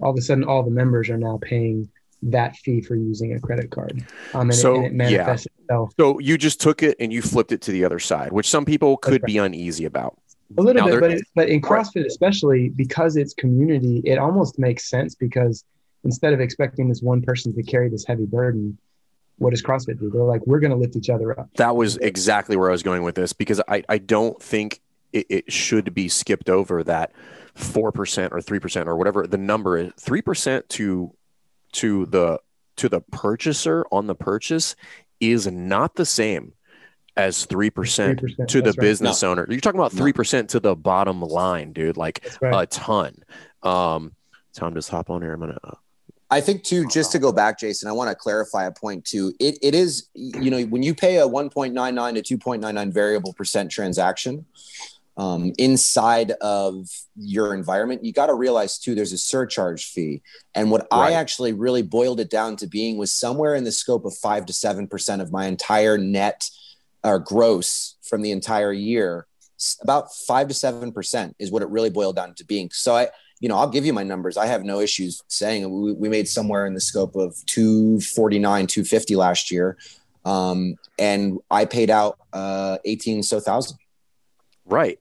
[0.00, 1.90] all of a sudden all the members are now paying
[2.24, 4.04] that fee for using a credit card.
[4.32, 5.32] Um, and so, it, and it yeah.
[5.32, 5.92] Itself.
[5.98, 8.64] So you just took it and you flipped it to the other side, which some
[8.64, 9.26] people could right.
[9.26, 10.18] be uneasy about.
[10.58, 14.58] A little now bit, but it, but in CrossFit especially because it's community, it almost
[14.58, 15.64] makes sense because
[16.04, 18.78] instead of expecting this one person to carry this heavy burden,
[19.38, 20.10] what does CrossFit do?
[20.10, 21.48] They're like, we're going to lift each other up.
[21.56, 24.80] That was exactly where I was going with this because I, I don't think
[25.12, 27.12] it, it should be skipped over that
[27.56, 31.14] 4% or 3% or whatever the number is 3% to
[31.74, 32.40] to the
[32.76, 34.74] to the purchaser on the purchase
[35.20, 36.52] is not the same
[37.16, 38.76] as 3%, 3% to the right.
[38.76, 39.30] business no.
[39.30, 39.46] owner.
[39.48, 40.42] You're talking about 3% no.
[40.46, 42.64] to the bottom line, dude, like right.
[42.64, 43.16] a ton.
[43.62, 44.16] Um,
[44.54, 45.32] Tom, just hop on here.
[45.32, 45.60] I'm going to.
[45.62, 45.74] Uh,
[46.30, 49.32] I think too, just to go back, Jason, I want to clarify a point too.
[49.38, 54.44] It, it is, you know, when you pay a 1.99 to 2.99 variable percent transaction
[55.16, 60.22] um, inside of your environment, you got to realize too, there's a surcharge fee.
[60.54, 61.10] And what right.
[61.10, 64.46] I actually really boiled it down to being was somewhere in the scope of five
[64.46, 66.50] to 7% of my entire net
[67.04, 69.26] or gross from the entire year,
[69.82, 72.70] about five to seven percent is what it really boiled down to being.
[72.72, 73.08] So I,
[73.40, 74.36] you know, I'll give you my numbers.
[74.36, 79.16] I have no issues saying we, we made somewhere in the scope of 249, 250
[79.16, 79.76] last year.
[80.24, 83.78] Um, and I paid out uh 18 so thousand.
[84.64, 84.98] Right.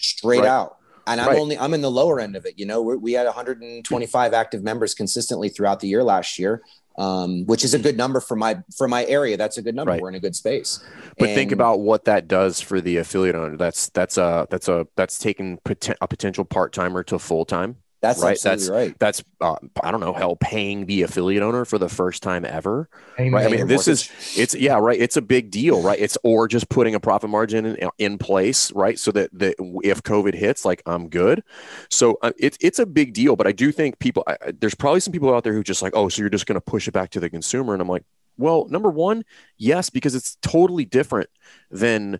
[0.00, 0.48] Straight right.
[0.48, 0.76] out.
[1.06, 1.38] And I'm right.
[1.38, 2.58] only I'm in the lower end of it.
[2.58, 6.62] You know, we we had 125 active members consistently throughout the year last year
[7.00, 9.36] um, which is a good number for my for my area.
[9.36, 9.92] That's a good number.
[9.92, 10.02] Right.
[10.02, 10.84] We're in a good space.
[11.18, 13.56] But and, think about what that does for the affiliate owner.
[13.56, 17.76] That's that's a that's a that's taking poten- a potential part timer to full time.
[18.00, 18.38] That's right.
[18.42, 18.98] That's right.
[18.98, 22.88] That's uh, I don't know hell paying the affiliate owner for the first time ever.
[23.18, 23.34] Right.
[23.34, 24.98] I mean, this is it's yeah right.
[24.98, 25.98] It's a big deal, right?
[25.98, 28.98] It's or just putting a profit margin in, in place, right?
[28.98, 31.42] So that that if COVID hits, like I'm good.
[31.90, 33.36] So uh, it's it's a big deal.
[33.36, 35.92] But I do think people I, there's probably some people out there who just like
[35.94, 38.04] oh so you're just going to push it back to the consumer, and I'm like
[38.38, 39.22] well number one
[39.58, 41.28] yes because it's totally different
[41.70, 42.18] than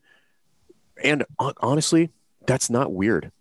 [1.03, 2.11] and honestly
[2.47, 3.33] that's not weird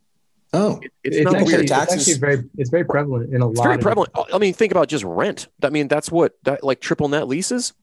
[0.52, 1.64] Oh, it, it's, it's, not actually, weird.
[1.64, 3.66] It's actually very, it's very prevalent in a it's lot.
[3.66, 4.12] Very prevalent.
[4.34, 5.48] I mean, think about just rent.
[5.62, 7.74] I mean, that's what that, like triple net leases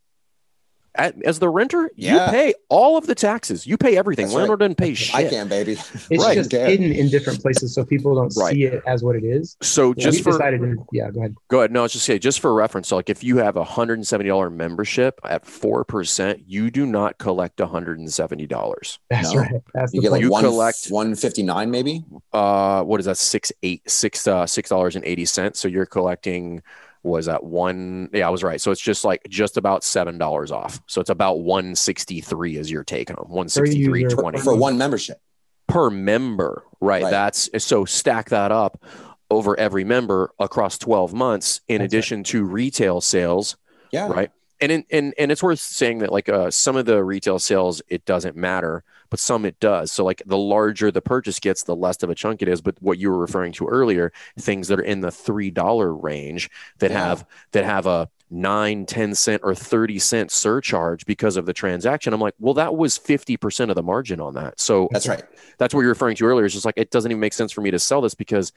[0.96, 2.26] as the renter, yeah.
[2.26, 3.66] you pay all of the taxes.
[3.66, 4.26] You pay everything.
[4.26, 4.66] That's Landlord right.
[4.66, 5.14] doesn't pay shit.
[5.14, 5.72] I can, baby.
[5.72, 6.34] It's right.
[6.34, 8.54] just hidden in different places, so people don't right.
[8.54, 9.56] see it as what it is.
[9.62, 11.36] So just for decided, yeah, go ahead.
[11.48, 11.72] Go ahead.
[11.72, 12.88] No, I was just say just for reference.
[12.88, 16.70] So like, if you have a hundred and seventy dollar membership at four percent, you
[16.70, 18.98] do not collect hundred and seventy dollars.
[19.10, 19.40] That's no.
[19.40, 19.62] right.
[19.74, 22.04] That's you get like you one, collect one fifty nine, maybe.
[22.32, 23.18] Uh, what is that?
[23.18, 25.60] Six eight six uh six dollars and eighty cents.
[25.60, 26.62] So you're collecting
[27.06, 28.60] was at one yeah i was right.
[28.60, 30.80] So it's just like just about seven dollars off.
[30.86, 35.20] So it's about 163 is your take home 163 20 for one membership.
[35.68, 37.10] Per member right, right.
[37.10, 38.82] that's so stack that up
[39.30, 42.26] over every member across 12 months in that's addition right.
[42.26, 43.56] to retail sales
[43.90, 44.08] yeah.
[44.08, 44.30] right?
[44.60, 47.82] And in, and and it's worth saying that like uh, some of the retail sales
[47.88, 49.92] it doesn't matter but some it does.
[49.92, 52.60] So like the larger the purchase gets the less of a chunk it is.
[52.60, 56.50] But what you were referring to earlier things that are in the three dollar range
[56.78, 56.98] that yeah.
[57.06, 62.12] have that have a 9 10 cent or 30 cent surcharge because of the transaction
[62.12, 64.60] i'm like well that was 50% of the margin on that.
[64.60, 65.22] So that's right.
[65.58, 66.44] that's what you're referring to earlier.
[66.44, 68.52] It's just like it doesn't even make sense for me to sell this because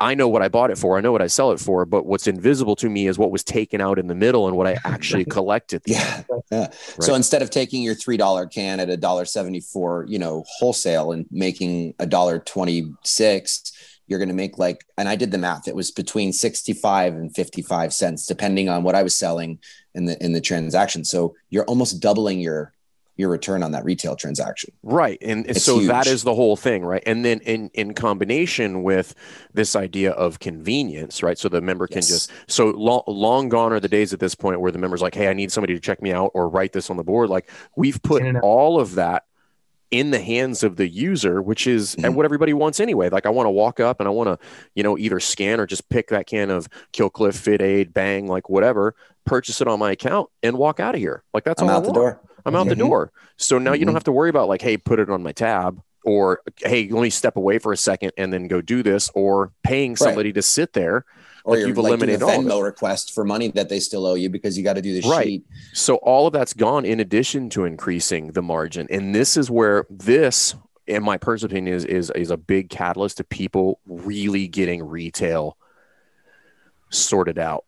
[0.00, 0.96] I know what I bought it for.
[0.96, 3.44] I know what I sell it for, but what's invisible to me is what was
[3.44, 5.82] taken out in the middle and what I actually collected.
[5.86, 6.22] yeah.
[6.50, 6.58] yeah.
[6.60, 6.74] Right.
[7.00, 11.26] So instead of taking your $3 can at a dollar 74, you know, wholesale and
[11.30, 13.72] making a dollar 26,
[14.06, 15.68] you're going to make like, and I did the math.
[15.68, 19.58] It was between 65 and 55 cents, depending on what I was selling
[19.94, 21.04] in the, in the transaction.
[21.04, 22.72] So you're almost doubling your,
[23.16, 24.72] your return on that retail transaction.
[24.82, 25.18] Right.
[25.20, 25.88] And it's so huge.
[25.88, 27.02] that is the whole thing, right?
[27.06, 29.14] And then in in combination with
[29.52, 31.38] this idea of convenience, right?
[31.38, 32.08] So the member can yes.
[32.08, 35.14] just so long, long gone are the days at this point where the member's like,
[35.14, 37.50] "Hey, I need somebody to check me out or write this on the board." Like
[37.76, 39.24] we've put all of that
[39.90, 42.06] in the hands of the user, which is mm-hmm.
[42.06, 43.08] and what everybody wants anyway.
[43.08, 45.66] Like I want to walk up and I want to, you know, either scan or
[45.66, 48.94] just pick that can of Killcliff, FitAid, Bang, like whatever,
[49.24, 51.24] purchase it on my account and walk out of here.
[51.34, 52.20] Like that's I'm all out the door.
[52.44, 52.68] I'm out mm-hmm.
[52.70, 53.12] the door.
[53.36, 53.80] So now mm-hmm.
[53.80, 53.96] you don't mm-hmm.
[53.96, 57.10] have to worry about like, hey, put it on my tab or hey, let me
[57.10, 60.34] step away for a second and then go do this or paying somebody right.
[60.36, 61.04] to sit there.
[61.44, 64.28] Or like you've like eliminated all Venmo request for money that they still owe you
[64.28, 65.26] because you got to do this right.
[65.26, 65.44] sheet.
[65.72, 68.86] So all of that's gone in addition to increasing the margin.
[68.90, 70.54] And this is where this
[70.86, 75.56] in my personal opinion is is is a big catalyst to people really getting retail
[76.90, 77.64] sorted out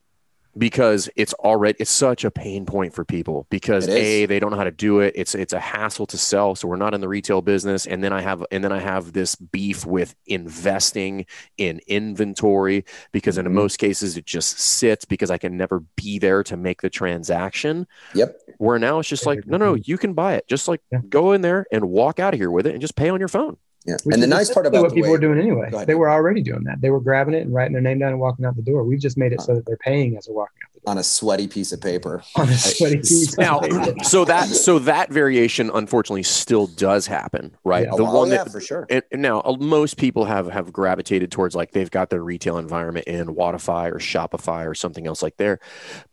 [0.57, 4.57] because it's already it's such a pain point for people because a they don't know
[4.57, 5.15] how to do it.
[5.17, 6.55] It's it's a hassle to sell.
[6.55, 7.87] So we're not in the retail business.
[7.87, 13.39] And then i have and then i have this beef with investing in inventory because
[13.39, 13.47] mm-hmm.
[13.47, 16.91] in most cases it just sits because i can never be there to make the
[16.91, 17.87] transaction.
[18.15, 18.37] Yep.
[18.59, 20.47] Where now it's just like no no you can buy it.
[20.49, 21.01] Just like yeah.
[21.09, 23.29] go in there and walk out of here with it and just pay on your
[23.29, 23.97] phone yeah.
[24.05, 26.41] Which and the nice part about what people way, were doing anyway, they were already
[26.41, 26.81] doing that.
[26.81, 28.85] They were grabbing it and writing their name down and walking out the door.
[28.85, 30.91] We've just made it so that they're paying as they're walking out the door.
[30.93, 32.23] on a sweaty piece of paper.
[32.37, 33.37] On a sweaty piece.
[33.39, 33.61] now,
[34.05, 37.87] so that so that variation unfortunately still does happen, right?
[37.87, 37.97] Yeah.
[37.97, 38.87] The oh, one yeah, that for sure.
[38.89, 42.59] And, and now uh, most people have have gravitated towards like they've got their retail
[42.59, 45.59] environment in Wodify or Shopify or something else like there,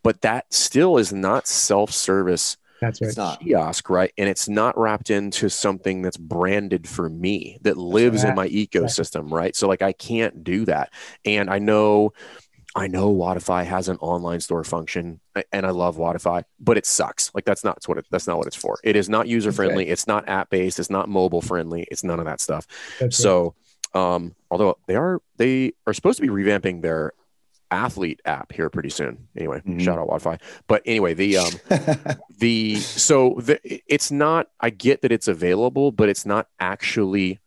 [0.02, 2.56] but that still is not self service.
[2.80, 3.08] That's right.
[3.08, 4.12] It's not kiosk, right?
[4.16, 9.30] And it's not wrapped into something that's branded for me that lives in my ecosystem,
[9.30, 9.54] right?
[9.54, 10.92] So like I can't do that.
[11.24, 12.12] And I know
[12.74, 15.18] I know Wodify has an online store function,
[15.52, 17.32] and I love Wodify, but it sucks.
[17.34, 18.78] Like that's not what it, that's not what it's for.
[18.84, 19.84] It is not user friendly.
[19.84, 19.92] Okay.
[19.92, 20.78] It's not app based.
[20.78, 21.86] It's not mobile friendly.
[21.90, 22.66] It's none of that stuff.
[23.00, 23.54] That's so,
[23.92, 27.12] um, although they are they are supposed to be revamping their
[27.70, 29.28] athlete app here pretty soon.
[29.36, 29.78] Anyway, mm-hmm.
[29.78, 30.40] shout out Wodify.
[30.66, 31.52] But anyway, the um,
[32.38, 34.48] the so the it's not.
[34.60, 37.38] I get that it's available, but it's not actually.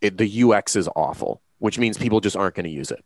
[0.00, 3.02] It, the UX is awful, which means people just aren't going to use it.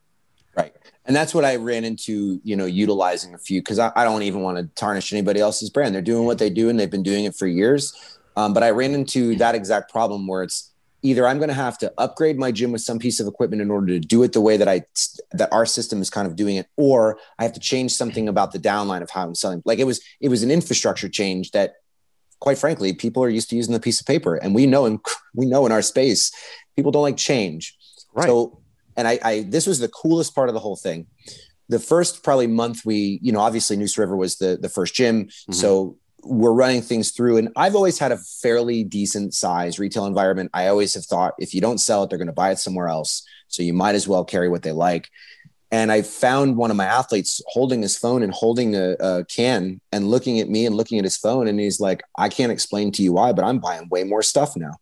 [0.56, 0.74] Right.
[1.04, 4.22] And that's what I ran into, you know, utilizing a few because I, I, don't
[4.22, 5.94] even want to tarnish anybody else's brand.
[5.94, 8.18] They're doing what they do and they've been doing it for years.
[8.36, 11.78] Um, but I ran into that exact problem where it's either I'm going to have
[11.78, 14.40] to upgrade my gym with some piece of equipment in order to do it the
[14.40, 14.82] way that I
[15.32, 18.52] that our system is kind of doing it, or I have to change something about
[18.52, 19.62] the downline of how I'm selling.
[19.64, 21.74] Like it was it was an infrastructure change that,
[22.40, 25.00] quite frankly, people are used to using the piece of paper, and we know in
[25.34, 26.32] we know in our space
[26.76, 27.76] people don't like change.
[28.12, 28.26] Right.
[28.26, 28.60] So
[28.96, 31.06] and I, I this was the coolest part of the whole thing
[31.68, 35.24] the first probably month we you know obviously Neuse River was the the first gym
[35.24, 35.52] mm-hmm.
[35.52, 40.50] so we're running things through and I've always had a fairly decent size retail environment
[40.52, 42.88] I always have thought if you don't sell it they're going to buy it somewhere
[42.88, 45.08] else so you might as well carry what they like
[45.70, 49.80] and I found one of my athletes holding his phone and holding a, a can
[49.92, 52.90] and looking at me and looking at his phone and he's like I can't explain
[52.92, 54.72] to you why but I'm buying way more stuff now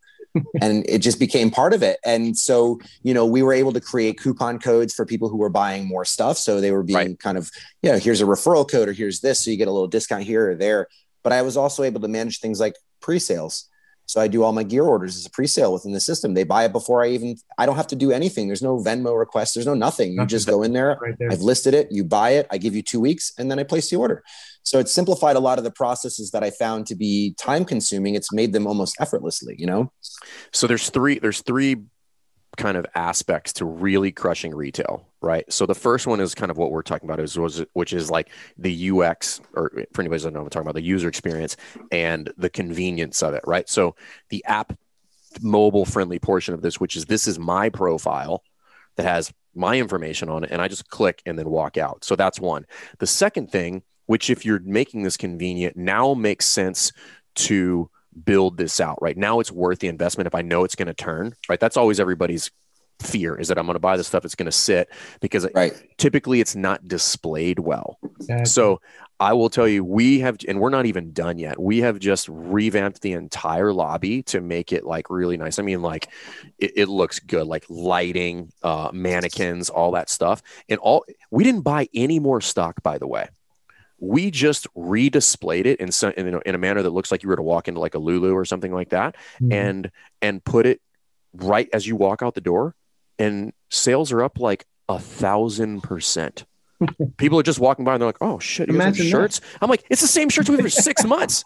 [0.61, 1.99] and it just became part of it.
[2.05, 5.49] And so, you know, we were able to create coupon codes for people who were
[5.49, 6.38] buying more stuff.
[6.38, 7.18] So they were being right.
[7.18, 7.51] kind of,
[7.83, 9.44] you know, here's a referral code or here's this.
[9.44, 10.88] So you get a little discount here or there.
[11.27, 13.69] But I was also able to manage things like pre sales.
[14.05, 16.35] So I do all my gear orders as a pre-sale within the system.
[16.35, 18.47] They buy it before I even I don't have to do anything.
[18.47, 19.55] There's no Venmo request.
[19.55, 20.12] There's no nothing.
[20.12, 20.97] You just go in there.
[21.03, 21.33] Right there.
[21.33, 21.89] I've listed it.
[21.91, 22.47] You buy it.
[22.53, 24.23] I give you two weeks, and then I place the order.
[24.62, 28.15] So it's simplified a lot of the processes that I found to be time consuming.
[28.15, 29.93] It's made them almost effortlessly, you know?
[30.53, 31.77] So there's three, there's three
[32.57, 35.51] kind of aspects to really crushing retail, right?
[35.53, 38.11] So the first one is kind of what we're talking about is was which is
[38.11, 41.57] like the UX or for anybody who doesn't know I'm talking about the user experience
[41.93, 43.69] and the convenience of it, right?
[43.69, 43.95] So
[44.31, 44.73] the app
[45.43, 48.43] mobile friendly portion of this, which is this is my profile
[48.97, 52.05] that has my information on it and I just click and then walk out.
[52.05, 52.67] So that's one.
[52.99, 56.93] The second thing which if you're making this convenient now makes sense
[57.35, 57.91] to
[58.25, 59.17] build this out right?
[59.17, 61.61] Now it's worth the investment if i know it's going to turn right?
[61.61, 62.51] That's always everybody's
[63.01, 64.89] fear is that i'm going to buy this stuff it's going to sit
[65.21, 65.75] because right.
[65.99, 67.99] typically it's not displayed well.
[68.21, 68.47] Exactly.
[68.47, 68.81] so
[69.21, 72.27] i will tell you we have and we're not even done yet we have just
[72.29, 75.59] revamped the entire lobby to make it like really nice.
[75.59, 76.09] I mean like
[76.59, 80.43] it, it looks good like lighting uh mannequins all that stuff.
[80.69, 83.29] And all we didn't buy any more stock by the way
[83.99, 87.37] we just redisplayed it in some in, in, a manner that looks like you were
[87.37, 89.53] to walk into like a Lulu or something like that, mm-hmm.
[89.53, 90.81] and and put it
[91.35, 92.75] right as you walk out the door,
[93.19, 96.45] and sales are up like a thousand percent.
[97.17, 99.59] People are just walking by and they're like, "Oh shit, you guys have shirts." That.
[99.62, 101.43] I'm like, "It's the same shirts we have for six months."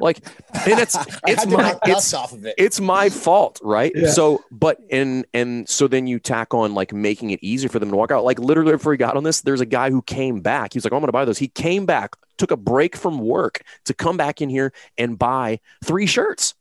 [0.00, 0.18] Like,
[0.66, 2.54] and it's it's my it's, off of it.
[2.58, 3.92] it's my fault, right?
[3.94, 4.10] Yeah.
[4.10, 7.90] So, but and and so then you tack on like making it easier for them
[7.90, 8.24] to walk out.
[8.24, 10.72] Like literally, before he got on this, there's a guy who came back.
[10.72, 12.96] He was like, oh, "I'm going to buy those." He came back, took a break
[12.96, 16.54] from work to come back in here and buy three shirts.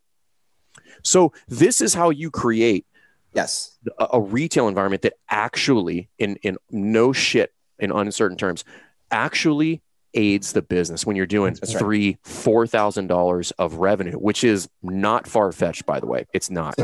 [1.03, 2.85] So this is how you create
[3.33, 8.63] yes a, a retail environment that actually in in no shit in uncertain terms
[9.11, 9.81] actually
[10.13, 14.67] aids the business when you're doing That's three four thousand dollars of revenue which is
[14.81, 16.25] not far-fetched by the way.
[16.33, 16.75] It's not.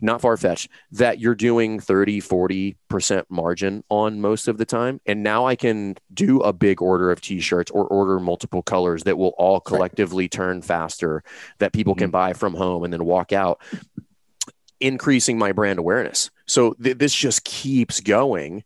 [0.00, 0.68] Not far-fetched.
[0.92, 5.00] That you're doing 30 40 percent margin on most of the time.
[5.06, 9.18] And now i can do a big order of t-shirts or order multiple colors that
[9.18, 10.30] will all collectively right.
[10.30, 11.22] turn faster
[11.58, 12.04] that people mm-hmm.
[12.04, 13.60] can buy from home and then walk out
[14.80, 16.30] increasing my brand awareness.
[16.46, 18.64] So th- this just keeps going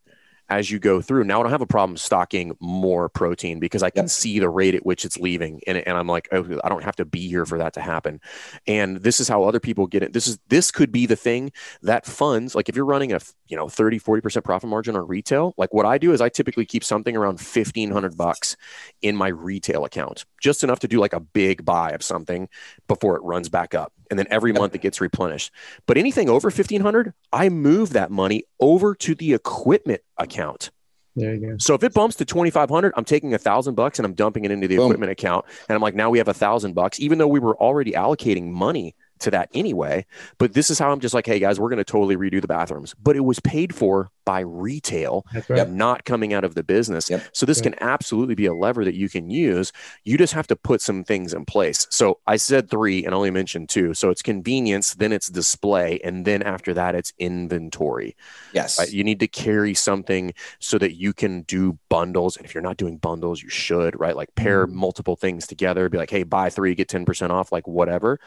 [0.49, 1.25] as you go through.
[1.25, 4.11] Now I don't have a problem stocking more protein because I can yep.
[4.11, 5.61] see the rate at which it's leaving.
[5.67, 8.21] And, and I'm like, oh, I don't have to be here for that to happen.
[8.67, 10.13] And this is how other people get it.
[10.13, 11.53] This is this could be the thing
[11.83, 15.55] that funds, like if you're running a you know 30, 40% profit margin on retail,
[15.57, 18.57] like what I do is I typically keep something around 1500 bucks
[19.03, 22.49] in my retail account, just enough to do like a big buy of something
[22.89, 25.51] before it runs back up and then every month it gets replenished.
[25.87, 30.71] But anything over 1500, I move that money over to the equipment account.
[31.17, 31.57] There you go.
[31.59, 34.51] So if it bumps to 2,500, I'm taking a thousand bucks and I'm dumping it
[34.51, 34.87] into the Boom.
[34.87, 35.47] equipment account.
[35.69, 38.51] And I'm like, now we have a thousand bucks, even though we were already allocating
[38.51, 40.07] money to that anyway.
[40.39, 42.49] But this is how I'm just like, hey guys, we're going to totally redo the
[42.49, 42.95] bathrooms.
[42.95, 45.71] But it was paid for by retail, right.
[45.71, 47.09] not coming out of the business.
[47.09, 47.23] Yep.
[47.33, 47.65] So this yep.
[47.65, 49.73] can absolutely be a lever that you can use.
[50.05, 51.87] You just have to put some things in place.
[51.91, 53.95] So I said three and only mentioned two.
[53.95, 58.17] So it's convenience, then it's display, and then after that, it's inventory.
[58.53, 58.79] Yes.
[58.79, 58.93] Right?
[58.93, 62.37] You need to carry something so that you can do bundles.
[62.37, 64.17] And if you're not doing bundles, you should, right?
[64.17, 64.77] Like pair mm-hmm.
[64.77, 68.19] multiple things together, be like, hey, buy three, get 10% off, like whatever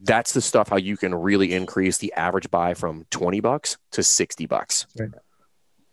[0.00, 4.02] that's the stuff how you can really increase the average buy from 20 bucks to
[4.02, 5.10] 60 bucks right.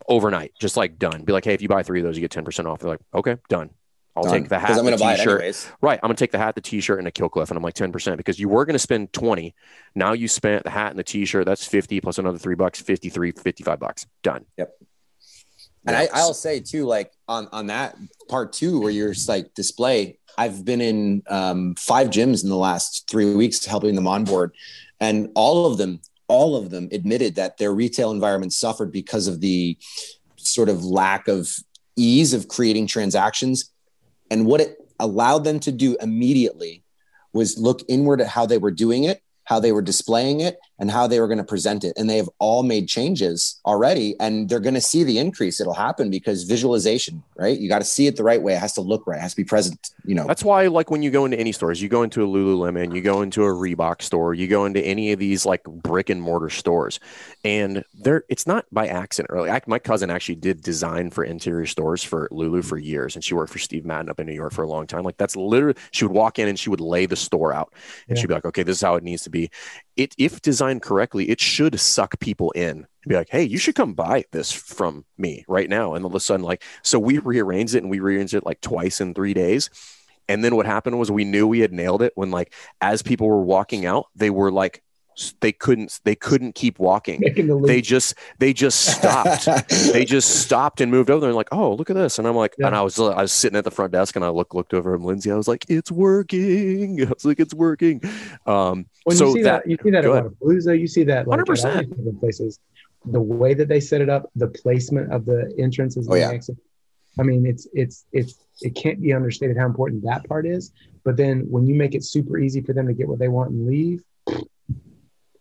[0.08, 2.32] overnight just like done be like hey if you buy three of those you get
[2.32, 3.70] 10% off they're like okay done
[4.16, 4.34] I'll done.
[4.34, 5.42] take the hat, I'm gonna buy t-shirt.
[5.42, 6.00] It right.
[6.04, 8.16] I'm gonna take the hat, the t-shirt, and a kill cliff, and I'm like 10%
[8.18, 9.56] because you were gonna spend 20.
[9.96, 11.46] Now you spent the hat and the t-shirt.
[11.46, 14.06] That's 50 plus another three bucks, 53, 55 bucks.
[14.22, 14.46] Done.
[14.58, 14.72] Yep.
[15.86, 17.98] And I, I'll say too, like on on that
[18.30, 20.20] part two, where you're just like display.
[20.38, 24.54] I've been in um, five gyms in the last three weeks helping them onboard,
[25.00, 29.42] and all of them, all of them admitted that their retail environment suffered because of
[29.42, 29.78] the
[30.38, 31.50] sort of lack of
[31.96, 33.72] ease of creating transactions.
[34.32, 36.84] And what it allowed them to do immediately
[37.34, 40.92] was look inward at how they were doing it how they were displaying it and
[40.92, 41.94] how they were going to present it.
[41.98, 45.62] And they have all made changes already and they're going to see the increase.
[45.62, 47.60] It'll happen because visualization right?
[47.60, 48.54] You got to see it the right way.
[48.54, 49.18] It has to look right.
[49.18, 50.26] It has to be present you know.
[50.28, 53.02] That's why like when you go into any stores you go into a lululemon you
[53.02, 56.50] go into a reebok store you go into any of these like brick and mortar
[56.50, 57.00] stores
[57.44, 59.50] and there it's not by accident really.
[59.50, 63.34] I, my cousin actually did design for interior stores for lulu for years and she
[63.34, 65.04] worked for steve madden up in new york for a long time.
[65.04, 67.74] Like that's literally she would walk in and she would lay the store out
[68.08, 68.22] and yeah.
[68.22, 69.50] she'd be like okay this is how it needs to be
[69.96, 73.76] it if designed correctly it should suck people in and be like hey you should
[73.76, 75.94] come buy this from me right now.
[75.94, 78.62] And all of a sudden like so we rearranged it and we rearranged it like
[78.62, 79.70] twice in three days.
[80.30, 83.28] And then what happened was we knew we had nailed it when like as people
[83.28, 84.82] were walking out they were like
[85.40, 87.22] they couldn't they couldn't keep walking.
[87.22, 89.48] The they just they just stopped.
[89.94, 92.20] They just stopped and moved over there and like oh look at this.
[92.20, 92.68] And i'm like yeah.
[92.68, 94.96] and i was i was sitting at the front desk and i looked looked over
[94.96, 95.32] at lindsay.
[95.32, 97.02] I was like it's working.
[97.06, 98.02] I was like it's working.
[98.46, 101.28] Um when so you see that, that you see that at Palooza, you see that
[101.28, 102.60] like 100% places.
[103.06, 106.30] The way that they set it up the placement of the entrances oh, yeah.
[106.30, 106.58] Exit,
[107.20, 110.72] i mean it's it's it's it can't be understated how important that part is.
[111.04, 113.52] But then when you make it super easy for them to get what they want
[113.52, 114.04] and leave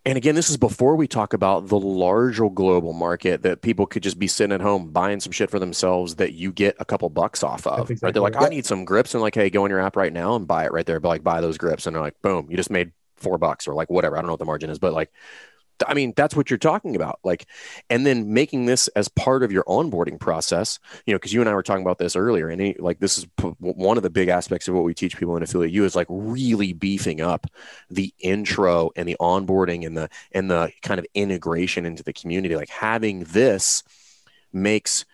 [0.05, 4.03] and again, this is before we talk about the larger global market that people could
[4.03, 7.09] just be sitting at home buying some shit for themselves that you get a couple
[7.09, 7.89] bucks off of.
[7.89, 8.15] Exactly right?
[8.15, 9.15] They're like, I need some grips.
[9.15, 10.99] And like, hey, go in your app right now and buy it right there.
[10.99, 11.87] But like, buy those grips.
[11.87, 14.17] And they're like, boom, you just made four bucks or like whatever.
[14.17, 15.13] I don't know what the margin is, but like
[15.87, 17.19] I mean, that's what you're talking about.
[17.25, 17.47] Like,
[17.91, 21.49] and then making this as part of your onboarding process, you know, because you and
[21.49, 22.49] I were talking about this earlier.
[22.49, 25.17] And he, like, this is p- one of the big aspects of what we teach
[25.17, 27.47] people in affiliate you is like really beefing up
[27.91, 32.57] the intro and the onboarding and the, and the kind of integration into the community.
[32.57, 33.83] Like, having this
[34.53, 35.05] makes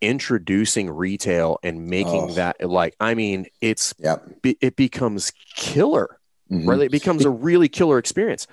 [0.00, 2.32] introducing retail and making oh.
[2.34, 4.24] that like, I mean, it's, yep.
[4.44, 6.68] it becomes killer, mm-hmm.
[6.68, 6.82] right?
[6.82, 8.46] It becomes a really killer experience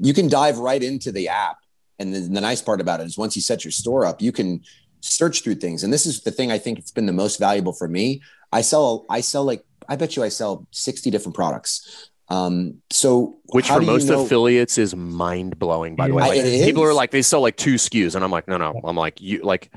[0.00, 1.58] you can dive right into the app.
[1.98, 4.32] And the, the nice part about it is once you set your store up, you
[4.32, 4.62] can
[5.00, 5.82] search through things.
[5.82, 8.22] And this is the thing I think it's been the most valuable for me.
[8.52, 12.10] I sell, I sell like, I bet you I sell 60 different products.
[12.28, 16.42] Um, so which for most know- affiliates is mind blowing, by the way.
[16.42, 18.14] Like, people are like, they sell like two SKUs.
[18.14, 19.70] And I'm like, no, no, I'm like, you like,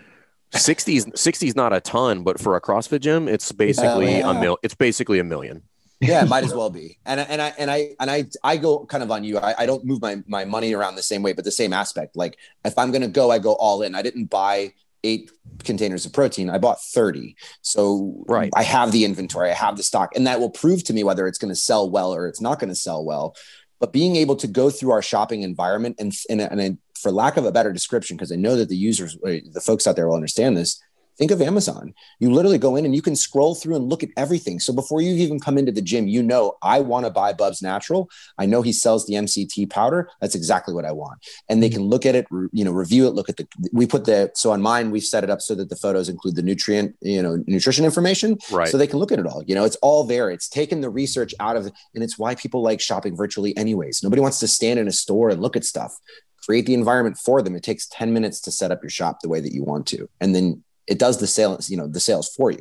[0.52, 4.32] 60s 60s not a ton but for a crossfit gym it's basically yeah, yeah.
[4.32, 5.62] a mil it's basically a million
[6.00, 6.98] yeah, might as well be.
[7.06, 9.38] And and I and I and I I go kind of on you.
[9.38, 12.16] I, I don't move my my money around the same way, but the same aspect.
[12.16, 13.96] Like if I'm gonna go, I go all in.
[13.96, 14.74] I didn't buy
[15.04, 15.32] eight
[15.64, 16.50] containers of protein.
[16.50, 17.36] I bought 30.
[17.62, 18.52] So right.
[18.56, 21.28] I have the inventory, I have the stock, and that will prove to me whether
[21.28, 23.36] it's going to sell well or it's not going to sell well.
[23.80, 27.46] But being able to go through our shopping environment and, and, and for lack of
[27.46, 30.16] a better description, because I know that the users, uh, the folks out there will
[30.16, 30.82] understand this,
[31.20, 31.94] Think of Amazon.
[32.20, 34.58] You literally go in and you can scroll through and look at everything.
[34.62, 37.62] So before you even come into the gym, you know, I want to buy Bubs
[37.62, 38.10] Natural.
[38.38, 40.10] I know he sells the MCT powder.
[40.22, 41.20] That's exactly what I want.
[41.50, 41.80] And they mm-hmm.
[41.80, 44.52] can look at it, you know, review it, look at the, we put the, so
[44.52, 47.44] on mine, we've set it up so that the photos include the nutrient, you know,
[47.48, 48.38] nutrition information.
[48.50, 48.70] Right.
[48.70, 49.44] So they can look at it all.
[49.46, 50.30] You know, it's all there.
[50.30, 54.04] It's taken the research out of, and it's why people like shopping virtually anyways.
[54.04, 56.00] Nobody wants to stand in a store and look at stuff
[56.46, 57.56] create the environment for them.
[57.56, 60.10] It takes 10 minutes to set up your shop the way that you want to.
[60.20, 62.60] And then it does the sales, you know, the sales for you.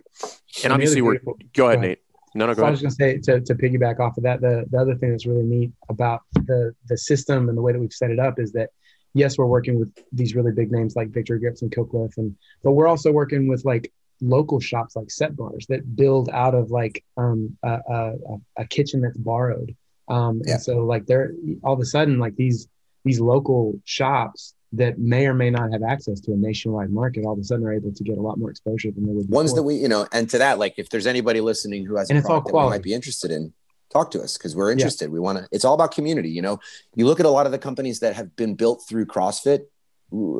[0.63, 1.19] And obviously, we're
[1.55, 1.99] go ahead, Nate.
[2.35, 2.69] No, no, go so ahead.
[2.69, 5.11] I was going to say to, to piggyback off of that, the, the other thing
[5.11, 8.39] that's really neat about the the system and the way that we've set it up
[8.39, 8.71] is that
[9.15, 12.73] yes, we're working with these really big names like Victory Grips and Cliff, and but
[12.73, 17.05] we're also working with like local shops like Set Bars that build out of like
[17.17, 18.15] um, a, a,
[18.59, 19.75] a kitchen that's borrowed.
[20.09, 20.55] Um, yeah.
[20.55, 22.69] And so like they're all of a sudden like these
[23.05, 27.33] these local shops that may or may not have access to a nationwide market all
[27.33, 29.55] of a sudden are able to get a lot more exposure than they would ones
[29.55, 32.19] that we you know and to that like if there's anybody listening who has and
[32.19, 33.53] a product that we might be interested in
[33.91, 35.13] talk to us because we're interested yeah.
[35.13, 36.61] we want to it's all about community you know
[36.95, 39.63] you look at a lot of the companies that have been built through crossfit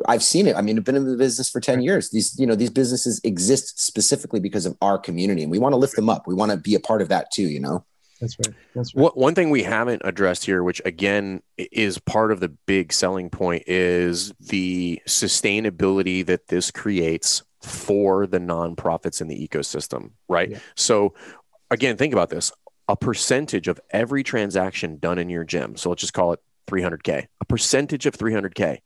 [0.07, 0.55] I've seen it.
[0.55, 2.09] I mean, I've been in the business for 10 years.
[2.09, 5.77] These, you know, these businesses exist specifically because of our community and we want to
[5.77, 6.25] lift them up.
[6.25, 7.85] We want to be a part of that too, you know?
[8.19, 8.55] That's right.
[8.75, 9.15] That's right.
[9.15, 13.63] one thing we haven't addressed here, which again is part of the big selling point,
[13.67, 20.51] is the sustainability that this creates for the nonprofits in the ecosystem, right?
[20.51, 20.59] Yeah.
[20.75, 21.13] So,
[21.71, 22.51] again, think about this
[22.87, 25.77] a percentage of every transaction done in your gym.
[25.77, 27.27] So, let's just call it 300K.
[27.41, 28.79] A percentage of 300K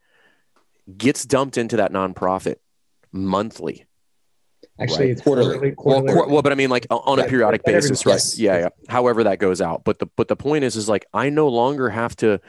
[0.98, 2.56] gets dumped into that nonprofit
[3.12, 3.86] monthly
[4.80, 5.10] Actually, right.
[5.12, 5.72] it's quarterly.
[5.72, 6.16] quarterly.
[6.16, 8.14] Well, well, but I mean, like on a periodic basis, right?
[8.14, 8.40] Yes.
[8.40, 8.70] Yeah, yeah.
[8.90, 11.90] However that goes out, but the but the point is, is like I no longer
[11.90, 12.40] have to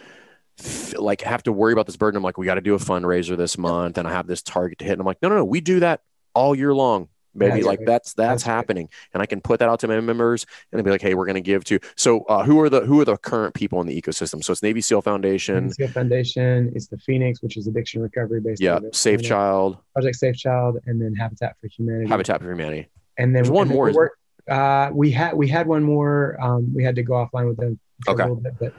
[0.96, 2.16] like have to worry about this burden.
[2.16, 4.78] I'm like, we got to do a fundraiser this month, and I have this target
[4.78, 4.92] to hit.
[4.92, 6.02] And I'm like, no, no, no, we do that
[6.34, 7.86] all year long maybe that's like right.
[7.86, 8.86] that's that's, that's happening.
[8.86, 9.10] Right.
[9.14, 11.34] and i can put that out to my members and be like hey we're going
[11.34, 14.00] to give to so uh, who are the who are the current people in the
[14.00, 14.42] ecosystem?
[14.42, 15.64] So it's navy seal foundation.
[15.64, 19.78] Navy seal foundation it's the phoenix which is addiction recovery based yeah safe child.
[19.94, 22.08] Project safe child and then habitat for humanity.
[22.08, 22.88] Habitat for humanity.
[23.16, 24.12] And then There's one more
[24.48, 27.78] uh, we had we had one more um, we had to go offline with them
[28.08, 28.74] okay A little bit, but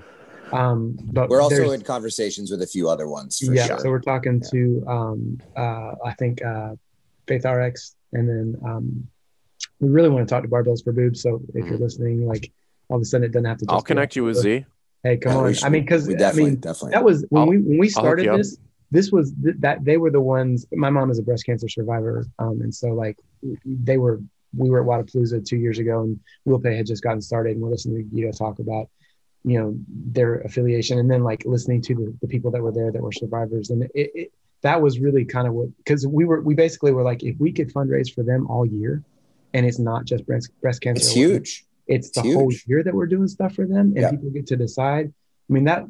[0.56, 3.80] um, but we're also in conversations with a few other ones yeah sure.
[3.80, 4.50] so we're talking yeah.
[4.52, 6.76] to um, uh, i think uh,
[7.28, 9.08] faith rx and then um,
[9.80, 11.22] we really want to talk to Barbells for Boobs.
[11.22, 11.70] So if mm-hmm.
[11.70, 12.52] you're listening, like
[12.90, 13.66] all of a sudden it doesn't have to.
[13.70, 14.66] I'll connect you with Z.
[15.04, 15.56] Hey, come yeah, on!
[15.64, 16.92] I mean, because I mean, definitely.
[16.92, 18.58] that was when I'll, we when we started this.
[18.92, 20.66] This was th- that they were the ones.
[20.72, 23.18] My mom is a breast cancer survivor, um, and so like
[23.66, 24.22] they were.
[24.58, 27.72] We were at Wodapalooza two years ago, and WheelPay had just gotten started, and we're
[27.72, 28.90] listening to Guido talk about
[29.46, 32.92] you know their affiliation and then like listening to the, the people that were there
[32.92, 34.32] that were survivors and it, it,
[34.62, 37.52] that was really kind of what because we were we basically were like if we
[37.52, 39.04] could fundraise for them all year
[39.54, 42.36] and it's not just breast breast cancer it's huge it's, it's the huge.
[42.36, 44.12] whole year that we're doing stuff for them and yep.
[44.12, 45.14] people get to decide
[45.50, 45.86] i mean that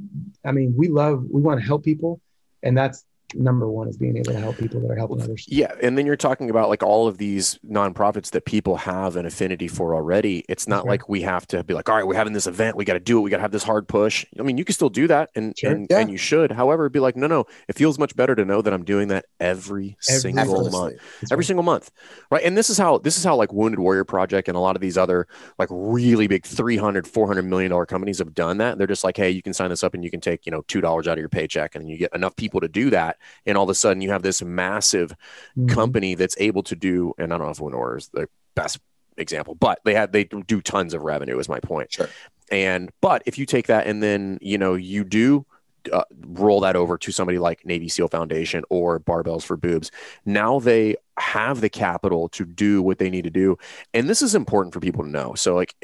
[0.45, 2.19] i mean we love we want to help people
[2.63, 3.05] and that's
[3.35, 5.45] number one is being able to help people that are helping others.
[5.47, 5.73] Yeah.
[5.81, 9.67] And then you're talking about like all of these nonprofits that people have an affinity
[9.67, 10.45] for already.
[10.49, 12.75] It's not like we have to be like, all right, we're having this event.
[12.77, 13.21] We got to do it.
[13.21, 14.25] We got to have this hard push.
[14.39, 15.71] I mean, you can still do that and, sure.
[15.71, 15.99] and, yeah.
[15.99, 16.51] and, you should.
[16.51, 19.25] However, be like, no, no, it feels much better to know that I'm doing that
[19.39, 21.47] every, every single month, That's every right.
[21.47, 21.91] single month.
[22.31, 22.43] Right.
[22.43, 24.81] And this is how, this is how like Wounded Warrior Project and a lot of
[24.81, 25.27] these other
[25.59, 28.77] like really big 300, 400 million dollar companies have done that.
[28.77, 30.61] They're just like, hey, you can sign this up and you can take, you know,
[30.63, 33.63] $2 out of your paycheck and you get enough people to do that and all
[33.63, 35.11] of a sudden you have this massive
[35.57, 35.67] mm-hmm.
[35.67, 38.79] company that's able to do and i don't know if Winor is the best
[39.17, 42.09] example but they have they do tons of revenue is my point sure
[42.51, 45.45] and but if you take that and then you know you do
[45.91, 49.91] uh, roll that over to somebody like Navy SEAL Foundation or Barbells for Boobs.
[50.25, 53.57] Now they have the capital to do what they need to do.
[53.93, 55.35] And this is important for people to know.
[55.35, 55.75] So, like,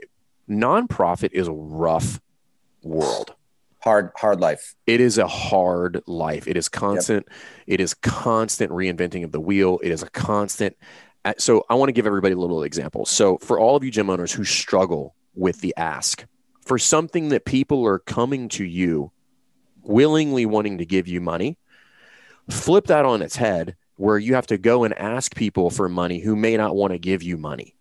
[0.50, 2.20] nonprofit is a rough
[2.84, 3.36] world
[3.82, 4.76] hard hard life.
[4.88, 6.48] It is a hard life.
[6.48, 7.26] It is constant.
[7.30, 7.38] Yep.
[7.68, 9.80] it is constant reinventing of the wheel.
[9.84, 10.76] It is a constant
[11.24, 13.06] uh, so i want to give everybody a little example.
[13.06, 16.26] So for all of you gym owners who struggle with the ask
[16.66, 19.12] for something that people are coming to you
[19.84, 21.58] willingly wanting to give you money
[22.50, 26.20] flip that on its head where you have to go and ask people for money
[26.20, 27.76] who may not want to give you money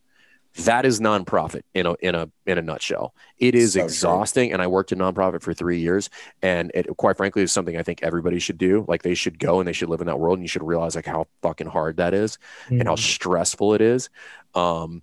[0.57, 3.15] that is nonprofit in a in a in a nutshell.
[3.39, 4.55] It is so exhausting, true.
[4.55, 6.11] and I worked in nonprofit for three years,
[6.43, 8.85] and it quite frankly is something I think everybody should do.
[8.89, 10.97] Like they should go and they should live in that world, and you should realize
[10.97, 12.81] like how fucking hard that is mm-hmm.
[12.81, 13.03] and how mm-hmm.
[13.03, 14.11] stressful it is.
[14.55, 15.03] Um,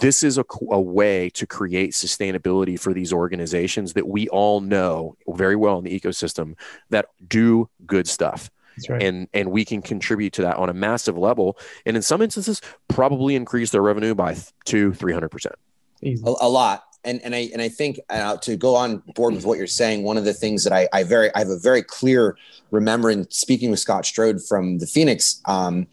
[0.00, 5.16] this is a, a way to create sustainability for these organizations that we all know
[5.28, 6.54] very well in the ecosystem
[6.90, 8.50] that do good stuff
[8.88, 9.02] right.
[9.02, 12.60] and and we can contribute to that on a massive level and in some instances
[12.88, 15.54] probably increase their revenue by two three hundred percent
[16.02, 19.44] a, a lot and and I and I think uh, to go on board with
[19.44, 21.82] what you're saying, one of the things that I, I very I have a very
[21.82, 22.36] clear
[22.70, 25.86] remembrance speaking with Scott Strode from the Phoenix, um,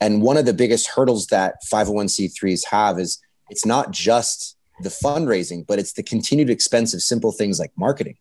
[0.00, 5.66] and one of the biggest hurdles that 501c3s have is it's not just the fundraising,
[5.66, 8.16] but it's the continued expense of simple things like marketing.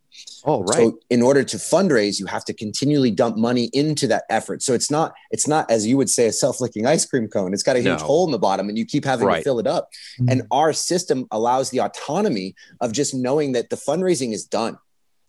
[0.46, 0.76] Oh, right.
[0.76, 4.64] So in order to fundraise, you have to continually dump money into that effort.
[4.64, 7.54] So it's not, it's not as you would say, a self-licking ice cream cone.
[7.54, 8.06] It's got a huge no.
[8.06, 9.38] hole in the bottom and you keep having right.
[9.38, 9.90] to fill it up.
[10.20, 10.30] Mm-hmm.
[10.30, 14.78] And our system allows the autonomy of just knowing that the fundraising is done.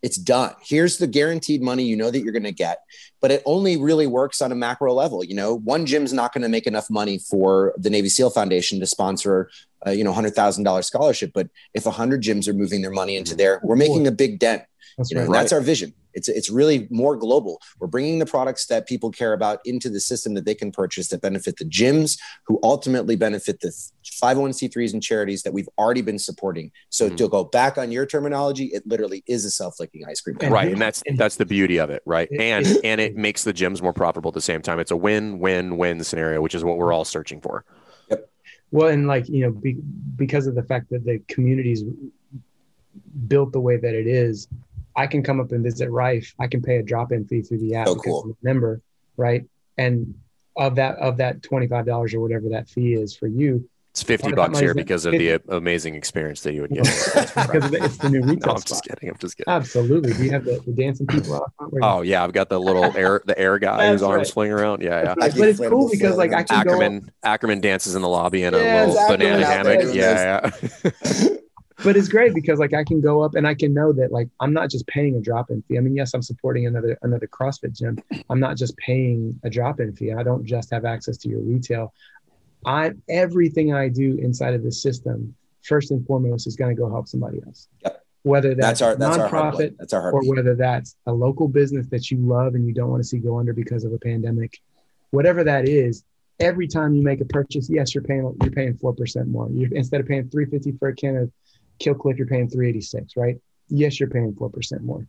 [0.02, 0.54] It's done.
[0.62, 2.78] Here's the guaranteed money you know that you're going to get,
[3.20, 5.22] but it only really works on a macro level.
[5.22, 8.80] You know, one gym's not going to make enough money for the Navy SEAL Foundation
[8.80, 9.50] to sponsor,
[9.82, 11.32] a, you know, hundred thousand dollar scholarship.
[11.34, 14.38] But if a hundred gyms are moving their money into there, we're making a big
[14.38, 14.62] dent.
[14.96, 15.32] That's you know, right.
[15.32, 15.94] that's our vision.
[16.12, 17.60] It's it's really more global.
[17.78, 21.08] We're bringing the products that people care about into the system that they can purchase
[21.08, 23.68] that benefit the gyms, who ultimately benefit the
[24.22, 26.72] 501c3s and charities that we've already been supporting.
[26.88, 27.16] So mm-hmm.
[27.16, 30.36] to go back on your terminology, it literally is a self-licking ice cream.
[30.36, 30.52] Company.
[30.52, 32.28] Right, and that's that's the beauty of it, right?
[32.38, 34.80] And and it makes the gyms more profitable at the same time.
[34.80, 37.64] It's a win-win-win scenario, which is what we're all searching for.
[38.70, 39.74] Well, and like you know, be,
[40.16, 41.82] because of the fact that the community's
[43.26, 44.48] built the way that it is
[44.96, 46.34] I can come up and visit Rife.
[46.38, 48.22] I can pay a drop-in fee through the app oh, because cool.
[48.24, 48.82] I'm a member,
[49.16, 49.44] right?
[49.78, 50.14] And
[50.56, 54.04] of that of that twenty five dollars or whatever that fee is for you, it's
[54.04, 55.26] fifty bucks here because of 50.
[55.26, 56.84] the amazing experience that you would get.
[57.14, 58.40] because it's the new retail.
[58.50, 59.08] No, I'm just kidding.
[59.08, 59.52] I'm just kidding.
[59.52, 60.12] Absolutely.
[60.12, 61.74] Do you have the, the dancing people out front?
[61.82, 64.26] Oh yeah, I've got the little air the air guy whose arms right.
[64.26, 64.82] swing around.
[64.82, 65.14] Yeah, yeah.
[65.16, 68.54] But it's cool because like I can Ackerman go Ackerman dances in the lobby in
[68.54, 69.94] a yeah, little banana hammock.
[69.94, 70.50] Yeah,
[70.84, 70.90] yeah.
[71.84, 74.28] but it's great because like I can go up and I can know that like
[74.38, 75.78] I'm not just paying a drop-in fee.
[75.78, 77.98] I mean, yes, I'm supporting another another CrossFit gym.
[78.28, 80.12] I'm not just paying a drop-in fee.
[80.12, 81.92] I don't just have access to your retail.
[82.64, 86.90] I everything I do inside of this system, first and foremost, is going to go
[86.90, 87.68] help somebody else.
[87.84, 88.04] Yep.
[88.22, 91.86] Whether that's, that's our that's nonprofit, our that's our or whether that's a local business
[91.88, 94.58] that you love and you don't want to see go under because of a pandemic,
[95.10, 96.04] whatever that is,
[96.38, 99.48] every time you make a purchase, yes, you're paying you're paying four percent more.
[99.50, 101.32] You're, instead of paying three fifty for a can of
[101.80, 103.36] Kill Cliff, you're paying 386, right?
[103.68, 105.06] Yes, you're paying 4% more.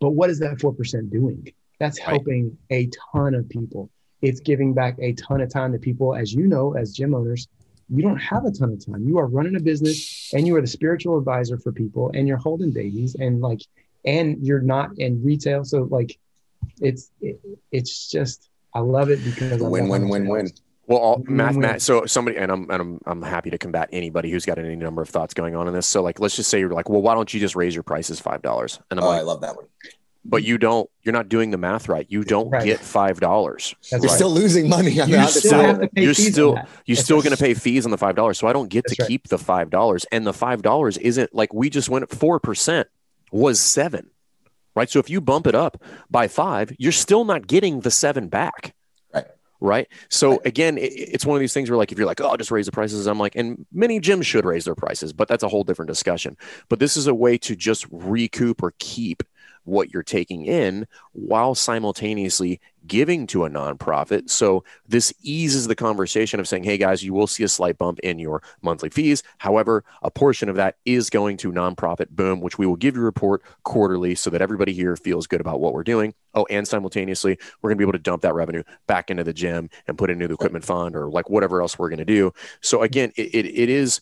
[0.00, 1.52] But what is that 4% doing?
[1.78, 2.88] That's helping right.
[2.88, 3.90] a ton of people.
[4.22, 6.14] It's giving back a ton of time to people.
[6.14, 7.48] As you know, as gym owners,
[7.88, 9.04] you don't have a ton of time.
[9.06, 12.38] You are running a business and you are the spiritual advisor for people and you're
[12.38, 13.60] holding babies and like,
[14.04, 15.64] and you're not in retail.
[15.64, 16.18] So like,
[16.80, 20.48] it's, it, it's just, I love it because win, win, win, win.
[20.86, 24.30] Well, all, math, math, so somebody, and I'm, and I'm, I'm happy to combat anybody
[24.30, 25.86] who's got any number of thoughts going on in this.
[25.86, 28.18] So, like, let's just say you're like, well, why don't you just raise your prices
[28.18, 28.80] five dollars?
[28.90, 29.66] And I'm oh, like, I love that one.
[30.24, 30.88] But you don't.
[31.02, 32.06] You're not doing the math right.
[32.08, 32.64] You don't right.
[32.64, 33.74] get five dollars.
[33.90, 34.10] You're right.
[34.10, 35.00] still losing money.
[35.00, 38.38] On you still, you're still, you're still going to pay fees on the five dollars.
[38.38, 39.08] So I don't get That's to right.
[39.08, 40.06] keep the five dollars.
[40.12, 42.86] And the five dollars isn't like we just went four percent
[43.32, 44.10] was seven,
[44.76, 44.88] right?
[44.88, 48.74] So if you bump it up by five, you're still not getting the seven back
[49.62, 49.86] right?
[50.10, 52.36] So again, it, it's one of these things where like if you're like, oh, I'll
[52.36, 55.44] just raise the prices, I'm like, and many gyms should raise their prices, but that's
[55.44, 56.36] a whole different discussion.
[56.68, 59.22] But this is a way to just recoup or keep
[59.64, 64.28] what you're taking in while simultaneously giving to a nonprofit.
[64.28, 68.00] So this eases the conversation of saying, hey guys, you will see a slight bump
[68.00, 69.22] in your monthly fees.
[69.38, 73.02] However, a portion of that is going to nonprofit boom, which we will give you
[73.02, 76.14] a report quarterly so that everybody here feels good about what we're doing.
[76.34, 79.32] Oh, and simultaneously, we're going to be able to dump that revenue back into the
[79.32, 82.04] gym and put it into the equipment fund or like whatever else we're going to
[82.04, 82.32] do.
[82.62, 84.00] So again, it, it, it is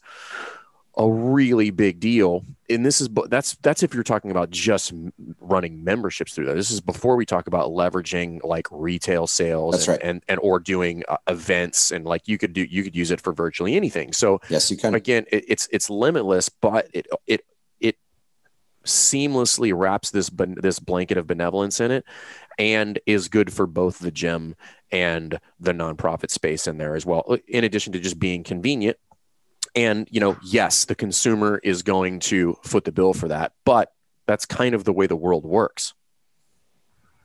[0.96, 2.44] a really big deal.
[2.68, 4.92] And this is that's that's if you're talking about just
[5.40, 6.54] running memberships through that.
[6.54, 10.00] This is before we talk about leveraging like retail sales that's and, right.
[10.02, 13.20] and, and or doing uh, events and like you could do you could use it
[13.20, 14.12] for virtually anything.
[14.12, 14.94] So yes you can.
[14.94, 17.44] again it, it's it's limitless but it it
[17.80, 17.96] it
[18.84, 22.04] seamlessly wraps this but this blanket of benevolence in it
[22.58, 24.54] and is good for both the gym
[24.90, 28.96] and the nonprofit space in there as well in addition to just being convenient
[29.74, 33.92] and, you know, yes, the consumer is going to foot the bill for that, but
[34.26, 35.94] that's kind of the way the world works.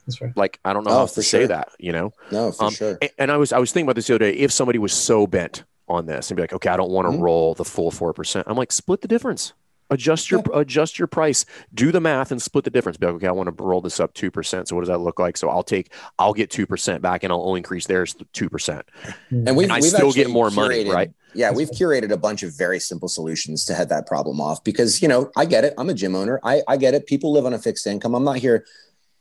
[0.05, 0.35] That's right.
[0.35, 1.23] Like, I don't know oh, how to sure.
[1.23, 2.13] say that, you know?
[2.31, 2.97] No, for um, sure.
[3.01, 4.37] And, and, I was, I was thinking about this the other day.
[4.37, 7.11] If somebody was so bent on this and be like, okay, I don't want to
[7.11, 7.21] mm-hmm.
[7.21, 9.53] roll the full 4%, I'm like, split the difference
[9.89, 10.59] adjust your yeah.
[10.59, 13.55] adjust your price do the math and split the difference be like okay i want
[13.55, 16.33] to roll this up 2% so what does that look like so i'll take i'll
[16.33, 18.81] get 2% back and i'll only increase theirs 2%
[19.29, 22.57] and, we i still get more curated, money right yeah we've curated a bunch of
[22.57, 25.73] very simple solutions to head that problem off because you know i get it.
[25.77, 26.39] I'm a gym owner.
[26.43, 27.05] I, I get it.
[27.05, 28.15] People live on a fixed income.
[28.15, 28.65] I'm not here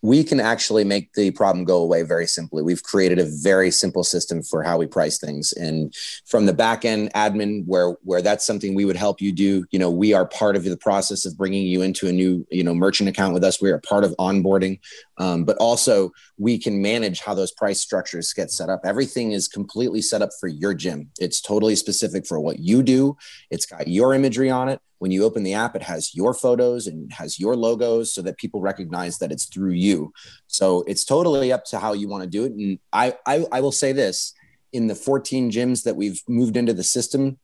[0.05, 2.63] we can actually make the problem go away very simply.
[2.63, 5.55] We've created a very simple system for how we price things.
[5.55, 5.95] And
[6.27, 9.79] from the back end admin, where where that's something we would help you do, you
[9.79, 12.75] know, we are part of the process of bringing you into a new, you know,
[12.75, 13.63] merchant account with us.
[13.63, 14.79] We are part of onboarding,
[15.17, 18.83] um, but also we can manage how those price structures get set up.
[18.85, 21.13] Everything is completely set up for your gym.
[21.19, 23.17] It's totally specific for what you do.
[23.51, 26.87] It's got your imagery on it when you open the app, it has your photos
[26.87, 30.15] and has your logos so that people recognize that it's through you.
[30.47, 32.53] So it's totally up to how you want to do it.
[32.53, 34.33] And I, I, I will say this
[34.73, 37.37] in the 14 gyms that we've moved into the system,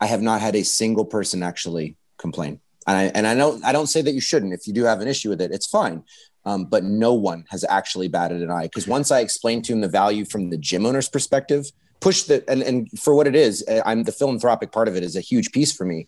[0.00, 2.58] I have not had a single person actually complain.
[2.88, 4.52] And I, and I don't, I don't say that you shouldn't.
[4.52, 6.02] If you do have an issue with it, it's fine.
[6.44, 9.82] Um, but no one has actually batted an eye because once I explained to him
[9.82, 13.64] the value from the gym owner's perspective, push the and, and for what it is,
[13.68, 16.06] eh, I'm the philanthropic part of it is a huge piece for me.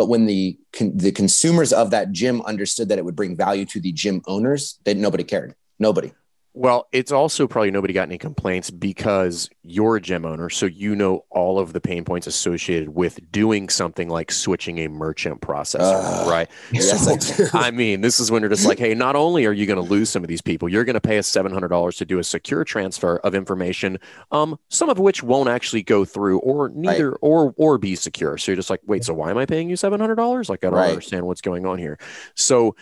[0.00, 3.80] But when the the consumers of that gym understood that it would bring value to
[3.80, 5.54] the gym owners, then nobody cared.
[5.78, 6.10] Nobody.
[6.52, 10.50] Well, it's also probably nobody got any complaints because you're a gym owner.
[10.50, 14.88] So you know all of the pain points associated with doing something like switching a
[14.88, 16.50] merchant processor, uh, right?
[16.72, 19.52] Yes, so, I, I, mean, this is when you're just like, hey, not only are
[19.52, 22.04] you going to lose some of these people, you're going to pay us $700 to
[22.04, 23.98] do a secure transfer of information,
[24.32, 27.18] um, some of which won't actually go through or neither right.
[27.20, 28.38] or or be secure.
[28.38, 30.48] So you're just like, wait, so why am I paying you $700?
[30.48, 30.88] Like, I don't right.
[30.88, 31.98] understand what's going on here.
[32.34, 32.74] So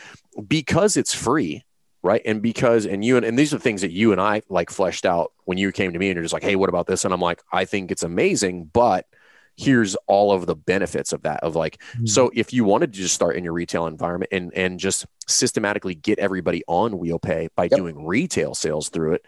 [0.46, 1.64] because it's free,
[2.02, 4.70] right and because and you and, and these are things that you and i like
[4.70, 7.04] fleshed out when you came to me and you're just like hey what about this
[7.04, 9.06] and i'm like i think it's amazing but
[9.56, 12.06] here's all of the benefits of that of like mm-hmm.
[12.06, 15.94] so if you wanted to just start in your retail environment and and just systematically
[15.94, 17.72] get everybody on wheelpay by yep.
[17.72, 19.26] doing retail sales through it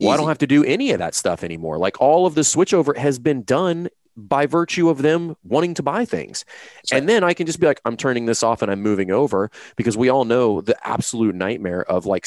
[0.00, 1.76] well, I don't have to do any of that stuff anymore.
[1.76, 3.88] Like all of the switchover has been done
[4.18, 6.44] by virtue of them wanting to buy things.
[6.90, 9.50] And then I can just be like, I'm turning this off and I'm moving over
[9.76, 12.26] because we all know the absolute nightmare of like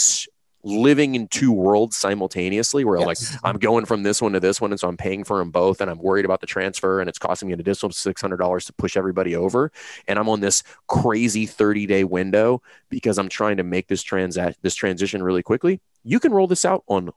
[0.64, 3.34] living in two worlds simultaneously where yes.
[3.34, 5.50] like I'm going from this one to this one and so I'm paying for them
[5.50, 8.74] both and I'm worried about the transfer and it's costing me an additional $600 to
[8.74, 9.72] push everybody over
[10.08, 14.60] and I'm on this crazy 30 day window because I'm trying to make this transact
[14.62, 17.10] this transition really quickly you can roll this out on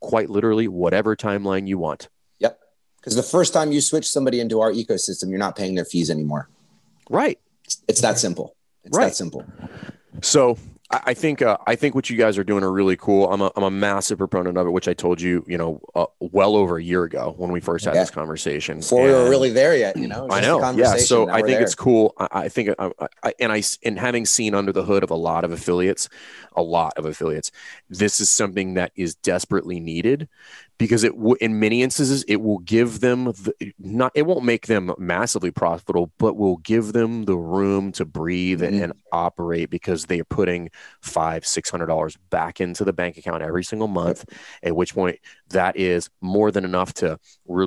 [0.00, 2.08] quite literally whatever timeline you want
[3.02, 6.08] because the first time you switch somebody into our ecosystem, you're not paying their fees
[6.08, 6.48] anymore.
[7.10, 7.40] Right.
[7.64, 8.54] It's, it's that simple.
[8.84, 9.06] It's right.
[9.06, 9.44] that simple.
[10.22, 10.56] So
[10.92, 13.32] I think uh, I think what you guys are doing are really cool.
[13.32, 16.04] I'm a, I'm a massive proponent of it, which I told you, you know, uh,
[16.20, 18.02] well over a year ago when we first had yeah.
[18.02, 18.78] this conversation.
[18.78, 20.28] Before and we were really there yet, you know.
[20.30, 20.60] I know.
[20.72, 20.96] Yeah.
[20.96, 21.62] So I think there.
[21.62, 22.14] it's cool.
[22.18, 22.90] I, I think I,
[23.22, 26.10] I, and I and having seen under the hood of a lot of affiliates,
[26.54, 27.52] a lot of affiliates,
[27.88, 30.28] this is something that is desperately needed
[30.82, 34.66] because it w- in many instances it will give them the, not it won't make
[34.66, 38.74] them massively profitable but will give them the room to breathe mm-hmm.
[38.74, 40.70] and, and, operate because they are putting
[41.02, 44.24] five six hundred dollars back into the bank account every single month
[44.62, 45.18] at which point
[45.50, 47.18] that is more than enough to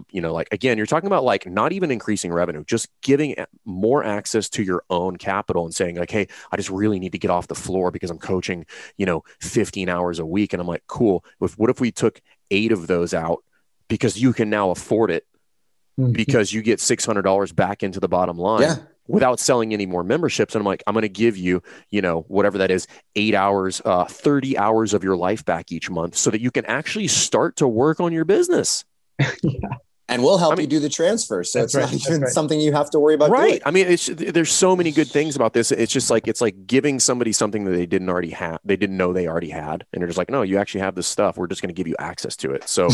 [0.09, 4.03] you know like again you're talking about like not even increasing revenue just giving more
[4.03, 7.29] access to your own capital and saying like hey i just really need to get
[7.29, 8.65] off the floor because i'm coaching
[8.97, 12.19] you know 15 hours a week and i'm like cool if, what if we took
[12.51, 13.43] eight of those out
[13.87, 15.25] because you can now afford it
[15.99, 16.11] mm-hmm.
[16.11, 18.75] because you get $600 back into the bottom line yeah.
[19.07, 20.55] without selling any more memberships.
[20.55, 23.81] And I'm like, I'm going to give you, you know, whatever that is, eight hours,
[23.85, 27.57] uh, 30 hours of your life back each month so that you can actually start
[27.57, 28.85] to work on your business.
[29.43, 29.77] yeah
[30.07, 31.43] and we'll help I mean, you do the transfer.
[31.43, 32.31] So it's right, not even right.
[32.31, 33.31] something you have to worry about.
[33.31, 33.49] Right.
[33.49, 33.61] Doing.
[33.65, 35.71] I mean, it's, there's so many good things about this.
[35.71, 38.59] It's just like, it's like giving somebody something that they didn't already have.
[38.63, 39.85] They didn't know they already had.
[39.93, 41.37] And they're just like, no, you actually have this stuff.
[41.37, 42.69] We're just going to give you access to it.
[42.69, 42.87] So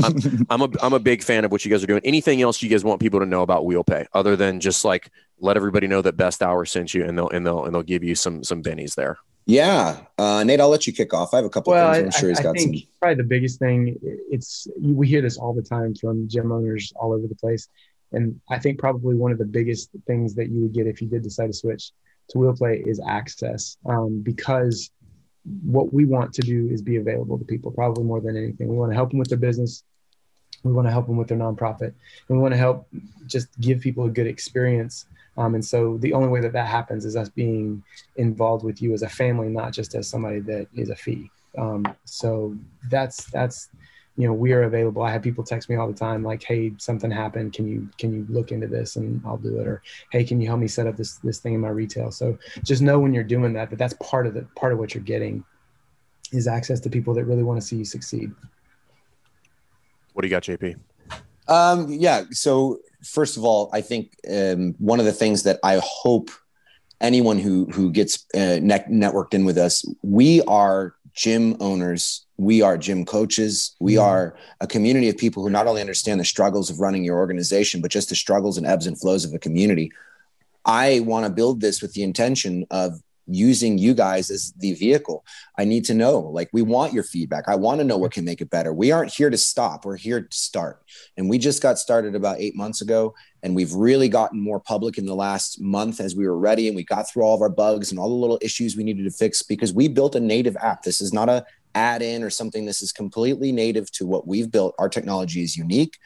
[0.02, 2.02] I'm, I'm, a, I'm a big fan of what you guys are doing.
[2.04, 5.56] Anything else you guys want people to know about WheelPay other than just like, let
[5.56, 8.16] everybody know that best hour sent you and they'll, and they'll, and they'll give you
[8.16, 9.18] some, some bennies there.
[9.48, 11.32] Yeah, uh, Nate, I'll let you kick off.
[11.32, 12.14] I have a couple well, of things.
[12.14, 12.88] I'm sure I, he's got I think some.
[13.00, 13.98] Probably the biggest thing.
[14.30, 17.66] It's we hear this all the time from gym owners all over the place,
[18.12, 21.08] and I think probably one of the biggest things that you would get if you
[21.08, 21.92] did decide to switch
[22.28, 24.90] to WheelPay is access, um, because
[25.62, 28.68] what we want to do is be available to people probably more than anything.
[28.68, 29.82] We want to help them with their business.
[30.64, 31.92] We want to help them with their nonprofit.
[32.28, 32.88] And we want to help
[33.26, 35.06] just give people a good experience
[35.38, 37.82] um, and so the only way that that happens is us being
[38.16, 41.30] involved with you as a family, not just as somebody that is a fee.
[41.56, 42.56] Um, so
[42.90, 43.68] that's that's
[44.16, 45.02] you know we are available.
[45.02, 47.52] I have people text me all the time like, "Hey, something happened.
[47.52, 49.66] Can you can you look into this?" And I'll do it.
[49.68, 49.80] Or,
[50.10, 52.82] "Hey, can you help me set up this this thing in my retail?" So just
[52.82, 55.44] know when you're doing that that that's part of the part of what you're getting
[56.32, 58.32] is access to people that really want to see you succeed.
[60.18, 60.74] What do you got, JP?
[61.46, 62.24] Um, yeah.
[62.32, 66.30] So first of all, I think um, one of the things that I hope
[67.00, 72.62] anyone who who gets uh, net- networked in with us, we are gym owners, we
[72.62, 74.06] are gym coaches, we mm-hmm.
[74.06, 77.80] are a community of people who not only understand the struggles of running your organization,
[77.80, 79.92] but just the struggles and ebbs and flows of a community.
[80.64, 85.24] I want to build this with the intention of using you guys as the vehicle.
[85.58, 87.48] I need to know, like, we want your feedback.
[87.48, 88.72] I want to know what can make it better.
[88.72, 90.82] We aren't here to stop, we're here to start.
[91.16, 93.14] And we just got started about eight months ago.
[93.42, 96.74] And we've really gotten more public in the last month as we were ready and
[96.74, 99.10] we got through all of our bugs and all the little issues we needed to
[99.12, 100.82] fix because we built a native app.
[100.82, 102.66] This is not a add in or something.
[102.66, 104.74] This is completely native to what we've built.
[104.78, 105.98] Our technology is unique.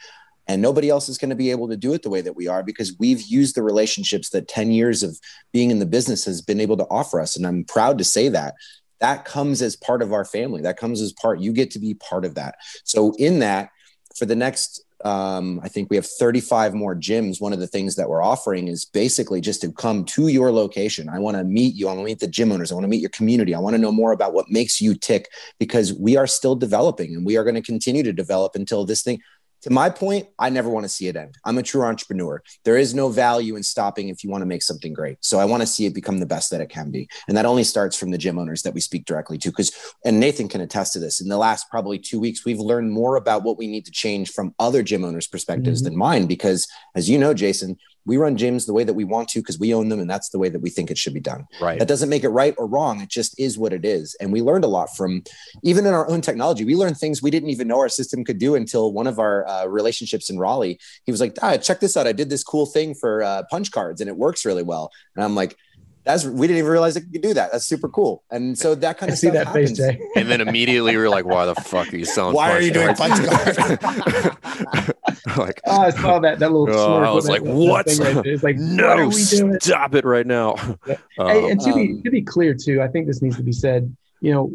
[0.47, 2.47] And nobody else is going to be able to do it the way that we
[2.47, 5.19] are because we've used the relationships that 10 years of
[5.51, 8.29] being in the business has been able to offer us and i'm proud to say
[8.29, 8.55] that
[8.99, 11.93] that comes as part of our family that comes as part you get to be
[11.93, 13.69] part of that so in that
[14.15, 17.41] for the next um, I think we have 35 more gyms.
[17.41, 21.09] One of the things that we're offering is basically just to come to your location.
[21.09, 21.87] I want to meet you.
[21.87, 22.71] I want to meet the gym owners.
[22.71, 23.53] I want to meet your community.
[23.53, 25.29] I want to know more about what makes you tick
[25.59, 29.03] because we are still developing and we are going to continue to develop until this
[29.03, 29.19] thing
[29.63, 31.37] to my point, I never want to see it end.
[31.45, 32.43] I'm a true entrepreneur.
[32.65, 35.17] There is no value in stopping if you want to make something great.
[35.21, 37.07] So I want to see it become the best that it can be.
[37.29, 39.49] And that only starts from the gym owners that we speak directly to.
[39.49, 39.71] Because,
[40.03, 43.15] and Nathan can attest to this, in the last probably two weeks, we've learned more
[43.15, 45.91] about what we need to change from other gym owners' perspectives mm-hmm.
[45.91, 46.25] than mine.
[46.25, 49.59] Because as you know, Jason, we run gyms the way that we want to because
[49.59, 51.47] we own them and that's the way that we think it should be done.
[51.61, 51.79] Right.
[51.79, 53.01] That doesn't make it right or wrong.
[53.01, 54.15] It just is what it is.
[54.19, 55.23] And we learned a lot from
[55.63, 56.65] even in our own technology.
[56.65, 59.47] We learned things we didn't even know our system could do until one of our
[59.47, 60.79] uh, relationships in Raleigh.
[61.05, 62.07] He was like, ah, check this out.
[62.07, 64.91] I did this cool thing for uh, punch cards and it works really well.
[65.15, 65.57] And I'm like,
[66.03, 67.51] that's we didn't even realize it could do that.
[67.51, 68.23] That's super cool.
[68.29, 69.77] And so that kind of see that happens.
[69.77, 70.01] face, Jay.
[70.15, 72.35] And then immediately we are like, why the fuck are you selling?
[72.35, 73.57] Why are you doing punch cards?
[75.37, 76.73] like, oh, I saw that that little.
[76.83, 77.85] Oh, I was like, that, what?
[77.87, 80.55] Right it's like, no, stop it right now.
[80.87, 80.97] Yeah.
[81.19, 83.43] Um, hey, and to be um, to be clear too, I think this needs to
[83.43, 83.95] be said.
[84.21, 84.51] You know,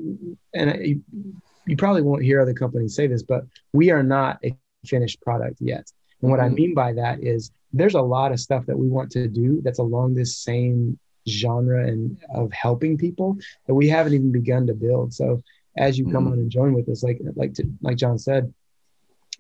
[0.55, 1.05] and you,
[1.67, 5.61] you probably won't hear other companies say this, but we are not a finished product
[5.61, 5.91] yet.
[6.23, 6.53] And what mm-hmm.
[6.53, 9.61] I mean by that is there's a lot of stuff that we want to do
[9.63, 10.99] that's along this same
[11.29, 15.13] genre and of helping people that we haven't even begun to build.
[15.13, 15.43] So
[15.77, 16.33] as you come mm-hmm.
[16.33, 18.53] on and join with us, like like to, like John said,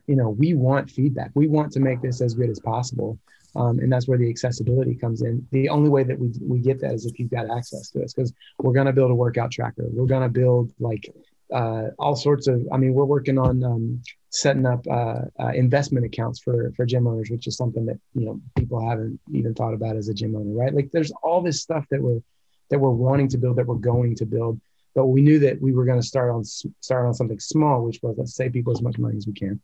[0.06, 1.30] you know, we want feedback.
[1.34, 3.18] We want to make this as good as possible.
[3.56, 5.46] Um, and that's where the accessibility comes in.
[5.52, 8.12] The only way that we, we get that is if you've got access to us,
[8.12, 9.86] because we're going to build a workout tracker.
[9.90, 11.12] We're going to build like
[11.52, 12.66] uh, all sorts of.
[12.72, 17.06] I mean, we're working on um, setting up uh, uh, investment accounts for for gym
[17.06, 20.36] owners, which is something that you know people haven't even thought about as a gym
[20.36, 20.74] owner, right?
[20.74, 22.20] Like, there's all this stuff that we're
[22.70, 24.60] that we're wanting to build, that we're going to build,
[24.94, 28.00] but we knew that we were going to start on start on something small, which
[28.02, 29.60] was let's save people as much money as we can.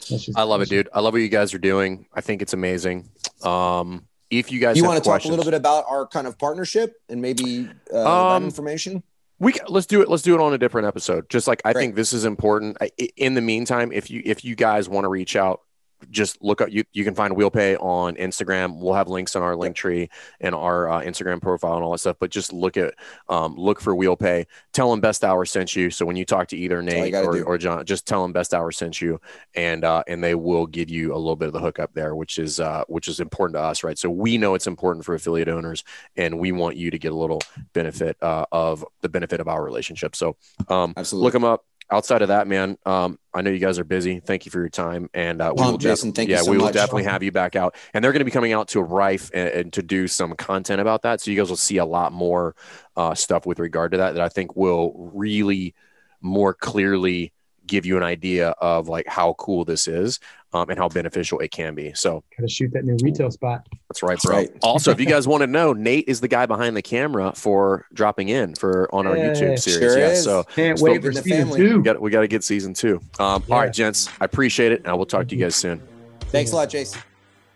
[0.00, 0.88] Just, I love it, dude.
[0.92, 2.06] I love what you guys are doing.
[2.12, 3.10] I think it's amazing.
[3.42, 6.38] Um, if you guys, you want to talk a little bit about our kind of
[6.38, 9.02] partnership and maybe uh, um, that information?
[9.40, 11.28] We let's do it let's do it on a different episode.
[11.28, 12.76] Just like i think this is important.
[13.16, 15.62] In the meantime if you if you guys want to reach out
[16.10, 18.80] just look up you you can find WheelPay on Instagram.
[18.80, 20.08] We'll have links on our link tree
[20.40, 22.16] and our uh, Instagram profile and all that stuff.
[22.18, 22.94] But just look at
[23.28, 24.46] um, look for WheelPay.
[24.72, 25.90] Tell them Best Hour sent you.
[25.90, 28.70] So when you talk to either Nate or, or, John, just tell them Best Hour
[28.72, 29.20] sent you,
[29.54, 32.38] and uh, and they will give you a little bit of the hookup there, which
[32.38, 33.98] is uh, which is important to us, right?
[33.98, 35.84] So we know it's important for affiliate owners,
[36.16, 37.40] and we want you to get a little
[37.72, 40.16] benefit uh, of the benefit of our relationship.
[40.16, 40.36] So
[40.68, 41.24] um, Absolutely.
[41.24, 44.20] look them up outside of that, man, um, I know you guys are busy.
[44.20, 46.56] Thank you for your time, and uh, we will Jason, thank yeah, you so we
[46.56, 46.74] will much.
[46.74, 47.74] definitely have you back out.
[47.94, 50.80] And they're going to be coming out to Rife and, and, to do some content
[50.80, 51.20] about that.
[51.20, 52.54] So you guys will see a lot more
[52.96, 55.74] uh, stuff with regard to that that I think will really
[56.20, 57.32] more clearly
[57.66, 60.18] give you an idea of like how cool this is
[60.52, 61.92] um, and how beneficial it can be.
[61.94, 63.66] So gotta shoot that new retail spot.
[63.88, 64.36] That's right, bro.
[64.36, 64.50] Right.
[64.62, 67.86] also, if you guys want to know, Nate is the guy behind the camera for
[67.92, 69.92] dropping in for on our yeah, YouTube series.
[69.92, 70.24] Sure yeah, is.
[70.24, 71.60] so can't wait for season family.
[71.60, 71.78] two.
[71.78, 73.00] We got we got to get season two.
[73.18, 73.54] Um, yeah.
[73.54, 75.82] All right, gents, I appreciate it, and I will talk to you guys soon.
[76.20, 77.00] Thanks a lot, Jason.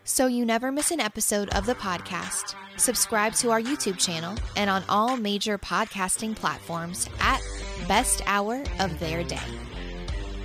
[0.05, 2.55] So you never miss an episode of the podcast.
[2.77, 7.41] Subscribe to our YouTube channel and on all major podcasting platforms at
[7.89, 9.39] Best Hour of Their Day.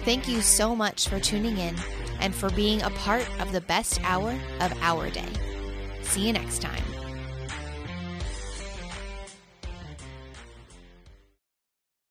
[0.05, 1.75] Thank you so much for tuning in
[2.19, 5.31] and for being a part of the best hour of our day.
[6.03, 6.98] See you next time.